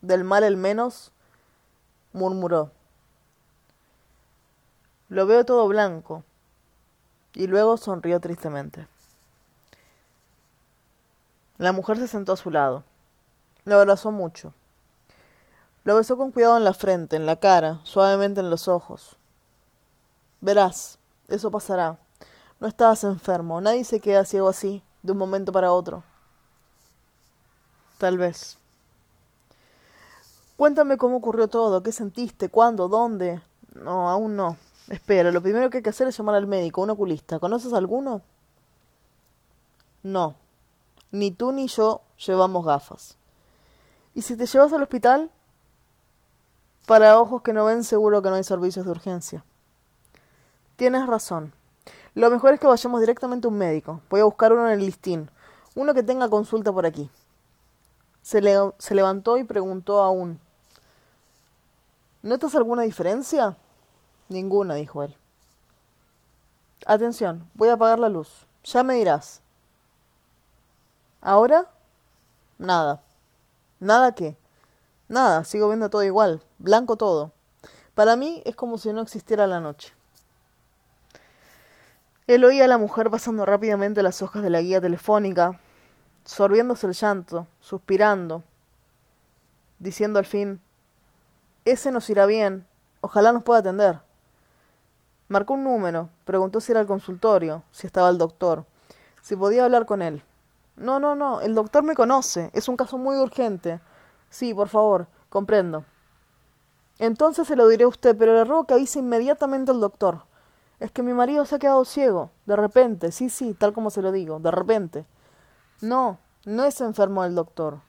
del 0.00 0.22
mal 0.22 0.44
el 0.44 0.56
menos, 0.56 1.10
murmuró. 2.12 2.70
Lo 5.08 5.26
veo 5.26 5.44
todo 5.44 5.66
blanco. 5.66 6.22
Y 7.32 7.48
luego 7.48 7.76
sonrió 7.76 8.20
tristemente. 8.20 8.86
La 11.58 11.72
mujer 11.72 11.96
se 11.96 12.06
sentó 12.06 12.34
a 12.34 12.36
su 12.36 12.52
lado. 12.52 12.84
Lo 13.64 13.80
abrazó 13.80 14.12
mucho. 14.12 14.54
Lo 15.82 15.96
besó 15.96 16.16
con 16.16 16.30
cuidado 16.30 16.58
en 16.58 16.62
la 16.62 16.74
frente, 16.74 17.16
en 17.16 17.26
la 17.26 17.40
cara, 17.40 17.80
suavemente 17.82 18.38
en 18.38 18.50
los 18.50 18.68
ojos. 18.68 19.18
Verás, 20.44 20.98
eso 21.26 21.50
pasará. 21.50 21.98
No 22.60 22.68
estabas 22.68 23.02
enfermo. 23.04 23.62
Nadie 23.62 23.82
se 23.82 23.98
queda 23.98 24.26
ciego 24.26 24.50
así, 24.50 24.82
de 25.02 25.12
un 25.12 25.16
momento 25.16 25.52
para 25.52 25.72
otro. 25.72 26.02
Tal 27.96 28.18
vez. 28.18 28.58
Cuéntame 30.58 30.98
cómo 30.98 31.16
ocurrió 31.16 31.48
todo, 31.48 31.82
qué 31.82 31.92
sentiste, 31.92 32.50
cuándo, 32.50 32.88
dónde. 32.88 33.40
No, 33.74 34.10
aún 34.10 34.36
no. 34.36 34.58
Espera, 34.90 35.32
lo 35.32 35.40
primero 35.40 35.70
que 35.70 35.78
hay 35.78 35.82
que 35.82 35.88
hacer 35.88 36.08
es 36.08 36.18
llamar 36.18 36.34
al 36.34 36.46
médico, 36.46 36.82
un 36.82 36.90
oculista. 36.90 37.38
¿Conoces 37.38 37.72
alguno? 37.72 38.20
No. 40.02 40.34
Ni 41.10 41.30
tú 41.30 41.52
ni 41.52 41.68
yo 41.68 42.02
llevamos 42.18 42.66
gafas. 42.66 43.16
¿Y 44.14 44.20
si 44.20 44.36
te 44.36 44.44
llevas 44.44 44.74
al 44.74 44.82
hospital? 44.82 45.30
Para 46.84 47.18
ojos 47.18 47.40
que 47.40 47.54
no 47.54 47.64
ven, 47.64 47.82
seguro 47.82 48.20
que 48.20 48.28
no 48.28 48.34
hay 48.34 48.44
servicios 48.44 48.84
de 48.84 48.90
urgencia. 48.90 49.42
Tienes 50.76 51.06
razón. 51.06 51.52
Lo 52.14 52.30
mejor 52.30 52.54
es 52.54 52.60
que 52.60 52.66
vayamos 52.66 53.00
directamente 53.00 53.46
a 53.46 53.50
un 53.50 53.58
médico. 53.58 54.00
Voy 54.10 54.20
a 54.20 54.24
buscar 54.24 54.52
uno 54.52 54.66
en 54.66 54.74
el 54.74 54.86
listín. 54.86 55.30
Uno 55.74 55.94
que 55.94 56.02
tenga 56.02 56.28
consulta 56.28 56.72
por 56.72 56.86
aquí. 56.86 57.10
Se, 58.22 58.40
se 58.78 58.94
levantó 58.94 59.36
y 59.36 59.44
preguntó 59.44 60.00
aún. 60.00 60.40
¿Notas 62.22 62.54
alguna 62.54 62.82
diferencia? 62.82 63.56
Ninguna, 64.28 64.74
dijo 64.74 65.02
él. 65.02 65.16
Atención, 66.86 67.48
voy 67.54 67.68
a 67.68 67.74
apagar 67.74 67.98
la 67.98 68.08
luz. 68.08 68.46
Ya 68.64 68.82
me 68.82 68.94
dirás. 68.94 69.42
¿Ahora? 71.20 71.70
Nada. 72.58 73.02
¿Nada 73.80 74.14
qué? 74.14 74.36
Nada, 75.08 75.44
sigo 75.44 75.68
viendo 75.68 75.90
todo 75.90 76.02
igual, 76.02 76.42
blanco 76.58 76.96
todo. 76.96 77.32
Para 77.94 78.16
mí 78.16 78.42
es 78.44 78.56
como 78.56 78.78
si 78.78 78.92
no 78.92 79.02
existiera 79.02 79.46
la 79.46 79.60
noche. 79.60 79.92
Él 82.26 82.42
oía 82.42 82.64
a 82.64 82.68
la 82.68 82.78
mujer 82.78 83.10
pasando 83.10 83.44
rápidamente 83.44 84.02
las 84.02 84.22
hojas 84.22 84.42
de 84.42 84.48
la 84.48 84.62
guía 84.62 84.80
telefónica, 84.80 85.60
sorbiéndose 86.24 86.86
el 86.86 86.94
llanto, 86.94 87.46
suspirando, 87.60 88.42
diciendo 89.78 90.18
al 90.18 90.24
fin, 90.24 90.62
Ese 91.66 91.92
nos 91.92 92.08
irá 92.08 92.24
bien, 92.24 92.66
ojalá 93.02 93.32
nos 93.32 93.42
pueda 93.42 93.60
atender. 93.60 94.00
Marcó 95.28 95.52
un 95.52 95.64
número, 95.64 96.08
preguntó 96.24 96.62
si 96.62 96.72
era 96.72 96.80
el 96.80 96.86
consultorio, 96.86 97.62
si 97.70 97.86
estaba 97.86 98.08
el 98.08 98.16
doctor, 98.16 98.64
si 99.20 99.36
podía 99.36 99.66
hablar 99.66 99.84
con 99.84 100.00
él. 100.00 100.22
No, 100.76 100.98
no, 100.98 101.14
no, 101.14 101.42
el 101.42 101.54
doctor 101.54 101.82
me 101.82 101.94
conoce, 101.94 102.48
es 102.54 102.68
un 102.68 102.78
caso 102.78 102.96
muy 102.96 103.18
urgente. 103.18 103.80
Sí, 104.30 104.54
por 104.54 104.68
favor, 104.68 105.08
comprendo. 105.28 105.84
Entonces 106.98 107.46
se 107.46 107.54
lo 107.54 107.68
diré 107.68 107.84
a 107.84 107.88
usted, 107.88 108.16
pero 108.16 108.32
le 108.32 108.44
ruego 108.44 108.64
que 108.64 108.72
avise 108.72 109.00
inmediatamente 109.00 109.72
al 109.72 109.80
doctor. 109.80 110.22
Es 110.84 110.92
que 110.92 111.02
mi 111.02 111.14
marido 111.14 111.46
se 111.46 111.54
ha 111.54 111.58
quedado 111.58 111.82
ciego, 111.86 112.30
de 112.44 112.56
repente, 112.56 113.10
sí, 113.10 113.30
sí, 113.30 113.54
tal 113.54 113.72
como 113.72 113.88
se 113.88 114.02
lo 114.02 114.12
digo, 114.12 114.38
de 114.38 114.50
repente. 114.50 115.06
No, 115.80 116.18
no 116.44 116.62
es 116.66 116.78
enfermo 116.82 117.24
el 117.24 117.34
doctor. 117.34 117.80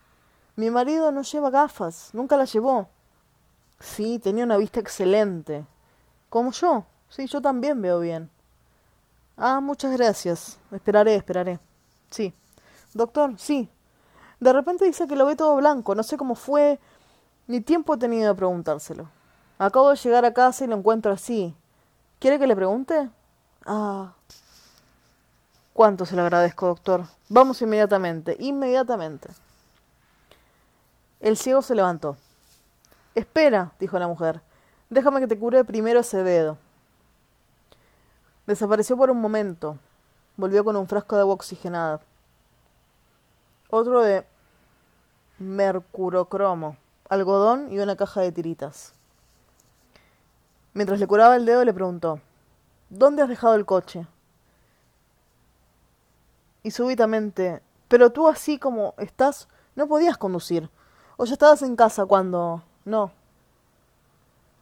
Mi 0.55 0.69
marido 0.69 1.12
no 1.12 1.21
lleva 1.23 1.49
gafas, 1.49 2.12
nunca 2.13 2.38
las 2.38 2.53
llevó. 2.53 2.88
Sí, 3.81 4.17
tenía 4.17 4.45
una 4.45 4.55
vista 4.55 4.79
excelente. 4.79 5.65
Como 6.29 6.53
yo, 6.53 6.86
sí, 7.10 7.27
yo 7.27 7.41
también 7.41 7.81
veo 7.81 7.99
bien. 7.99 8.29
Ah, 9.36 9.60
muchas 9.60 9.91
gracias. 9.91 10.58
Esperaré, 10.71 11.15
esperaré. 11.15 11.60
Sí. 12.12 12.34
Doctor, 12.93 13.38
sí. 13.38 13.69
De 14.39 14.53
repente 14.53 14.86
dice 14.86 15.05
que 15.05 15.17
lo 15.17 15.25
ve 15.25 15.36
todo 15.36 15.58
blanco, 15.58 15.95
no 15.95 16.03
sé 16.03 16.15
cómo 16.15 16.36
fue, 16.36 16.79
ni 17.47 17.60
tiempo 17.60 17.95
he 17.95 17.97
tenido 17.97 18.29
de 18.29 18.36
preguntárselo. 18.36 19.10
Acabo 19.58 19.89
de 19.89 19.97
llegar 19.97 20.23
a 20.23 20.34
casa 20.34 20.63
y 20.63 20.67
lo 20.67 20.77
encuentro 20.77 21.12
así, 21.12 21.58
¿Quiere 22.19 22.39
que 22.39 22.47
le 22.47 22.56
pregunte? 22.56 23.10
Ah. 23.65 24.13
¿Cuánto 25.73 26.06
se 26.06 26.15
lo 26.15 26.21
agradezco, 26.21 26.67
doctor? 26.67 27.06
Vamos 27.28 27.62
inmediatamente, 27.62 28.38
inmediatamente. 28.39 29.30
El 31.19 31.38
ciego 31.38 31.62
se 31.62 31.75
levantó. 31.75 32.17
Espera, 33.13 33.73
dijo 33.80 33.99
la 33.99 34.08
mujer. 34.08 34.41
Déjame 34.89 35.19
que 35.19 35.28
te 35.28 35.38
cure 35.38 35.65
primero 35.65 35.99
ese 35.99 36.23
dedo. 36.23 36.58
Desapareció 38.47 38.95
por 38.95 39.10
un 39.10 39.19
momento. 39.19 39.78
Volvió 40.38 40.63
con 40.63 40.75
un 40.75 40.88
frasco 40.88 41.15
de 41.15 41.21
agua 41.21 41.34
oxigenada. 41.34 41.99
Otro 43.69 44.01
de 44.01 44.25
mercurocromo, 45.39 46.78
algodón 47.10 47.71
y 47.71 47.80
una 47.80 47.95
caja 47.95 48.21
de 48.21 48.32
tiritas. 48.32 48.94
Mientras 50.75 50.99
le 50.99 51.07
curaba 51.07 51.38
el 51.38 51.45
dedo 51.45 51.63
le 51.63 51.73
preguntó, 51.73 52.19
¿Dónde 52.89 53.21
has 53.23 53.29
dejado 53.29 53.55
el 53.55 53.65
coche? 53.65 54.05
Y 56.63 56.71
súbitamente, 56.71 57.61
pero 57.88 58.11
tú 58.11 58.27
así 58.27 58.59
como 58.59 58.93
estás, 58.97 59.47
no 59.75 59.88
podías 59.88 60.17
conducir. 60.17 60.69
O 61.15 61.23
ya 61.23 61.31
estabas 61.31 61.61
en 61.61 61.77
casa 61.77 62.05
cuando... 62.05 62.61
No. 62.83 63.11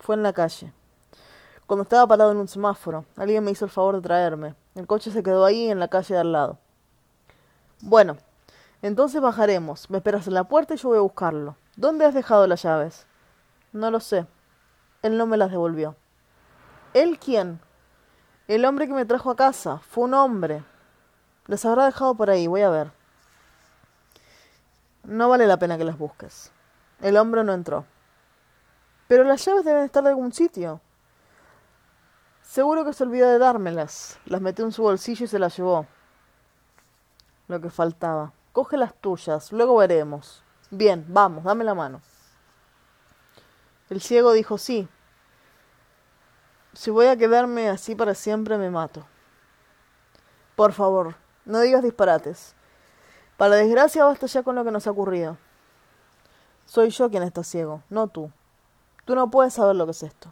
Fue 0.02 0.14
en 0.14 0.22
la 0.22 0.34
calle. 0.34 0.72
Cuando 1.66 1.82
estaba 1.82 2.06
parado 2.06 2.32
en 2.32 2.38
un 2.38 2.48
semáforo, 2.48 3.06
alguien 3.18 3.44
me 3.44 3.50
hizo 3.50 3.66
el 3.66 3.72
favor 3.72 3.96
de 3.96 4.02
traerme. 4.02 4.54
El 4.76 4.86
coche 4.86 5.10
se 5.10 5.24
quedó 5.24 5.44
ahí 5.46 5.72
en 5.72 5.80
la 5.80 5.88
calle 5.88 6.14
de 6.14 6.22
al 6.22 6.32
lado. 6.32 6.60
Bueno, 7.82 8.18
entonces 8.84 9.20
bajaremos. 9.20 9.90
Me 9.90 9.98
esperas 9.98 10.28
en 10.28 10.36
la 10.36 10.44
puerta 10.44 10.76
y 10.76 10.78
yo 10.78 10.90
voy 10.90 11.00
a 11.00 11.02
buscarlo. 11.02 11.56
¿Dónde 11.76 12.06
has 12.06 12.14
dejado 12.14 12.46
las 12.46 12.62
llaves? 12.62 13.08
No 13.72 13.90
lo 13.90 14.00
sé. 14.00 14.28
Él 15.02 15.18
no 15.18 15.26
me 15.26 15.38
las 15.38 15.50
devolvió. 15.50 15.96
¿Él 16.94 17.18
quién? 17.20 17.60
El 18.48 18.66
hombre 18.66 18.88
que 18.88 18.94
me 18.94 19.06
trajo 19.06 19.32
a 19.32 19.36
casa. 19.36 19.80
Fue 19.80 20.04
un 20.04 20.14
hombre. 20.14 20.64
Las 21.48 21.66
habrá 21.66 21.86
dejado 21.86 22.16
por 22.16 22.30
ahí, 22.30 22.48
voy 22.48 22.62
a 22.62 22.70
ver. 22.70 22.92
No 25.04 25.28
vale 25.28 25.48
la 25.48 25.58
pena 25.58 25.78
que 25.78 25.84
las 25.84 25.98
busques. 25.98 26.52
El 27.02 27.18
hombre 27.18 27.44
no 27.44 27.54
entró. 27.54 27.86
Pero 29.08 29.24
las 29.24 29.44
llaves 29.44 29.66
deben 29.66 29.84
estar 29.84 30.04
en 30.04 30.08
algún 30.10 30.32
sitio. 30.32 30.82
Seguro 32.42 32.86
que 32.86 32.94
se 32.94 33.04
olvidó 33.04 33.30
de 33.30 33.40
dármelas. 33.40 34.20
Las 34.26 34.42
metió 34.42 34.64
en 34.64 34.72
su 34.72 34.84
bolsillo 34.84 35.26
y 35.26 35.28
se 35.28 35.40
las 35.40 35.58
llevó. 35.58 35.88
Lo 37.48 37.60
que 37.60 37.70
faltaba. 37.70 38.32
Coge 38.52 38.78
las 38.78 38.94
tuyas, 38.94 39.52
luego 39.52 39.78
veremos. 39.78 40.44
Bien, 40.70 41.06
vamos, 41.08 41.44
dame 41.44 41.64
la 41.64 41.74
mano. 41.74 42.02
El 43.90 44.00
ciego 44.00 44.32
dijo 44.32 44.58
sí, 44.58 44.88
si 46.74 46.92
voy 46.92 47.08
a 47.08 47.18
quedarme 47.18 47.70
así 47.70 47.96
para 47.96 48.16
siempre, 48.16 48.58
me 48.58 48.70
mato. 48.70 49.06
Por 50.56 50.74
favor, 50.74 51.16
no 51.46 51.60
digas 51.60 51.84
disparates. 51.84 52.56
Para 53.38 53.56
desgracia, 53.56 54.06
basta 54.06 54.28
ya 54.28 54.44
con 54.44 54.56
lo 54.56 54.64
que 54.64 54.72
nos 54.72 54.88
ha 54.88 54.92
ocurrido. 54.92 55.38
Soy 56.66 56.90
yo 56.90 57.10
quien 57.10 57.24
está 57.24 57.44
ciego, 57.44 57.84
no 57.90 58.08
tú. 58.08 58.32
Tú 59.06 59.16
no 59.16 59.30
puedes 59.30 59.54
saber 59.54 59.76
lo 59.76 59.86
que 59.86 59.92
es 59.92 60.04
esto. 60.04 60.32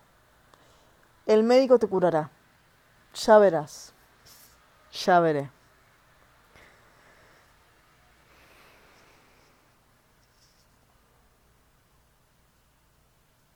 El 1.26 1.44
médico 1.44 1.78
te 1.78 1.88
curará. 1.88 2.30
Ya 3.14 3.38
verás. 3.38 3.94
Ya 4.92 5.20
veré. 5.20 5.52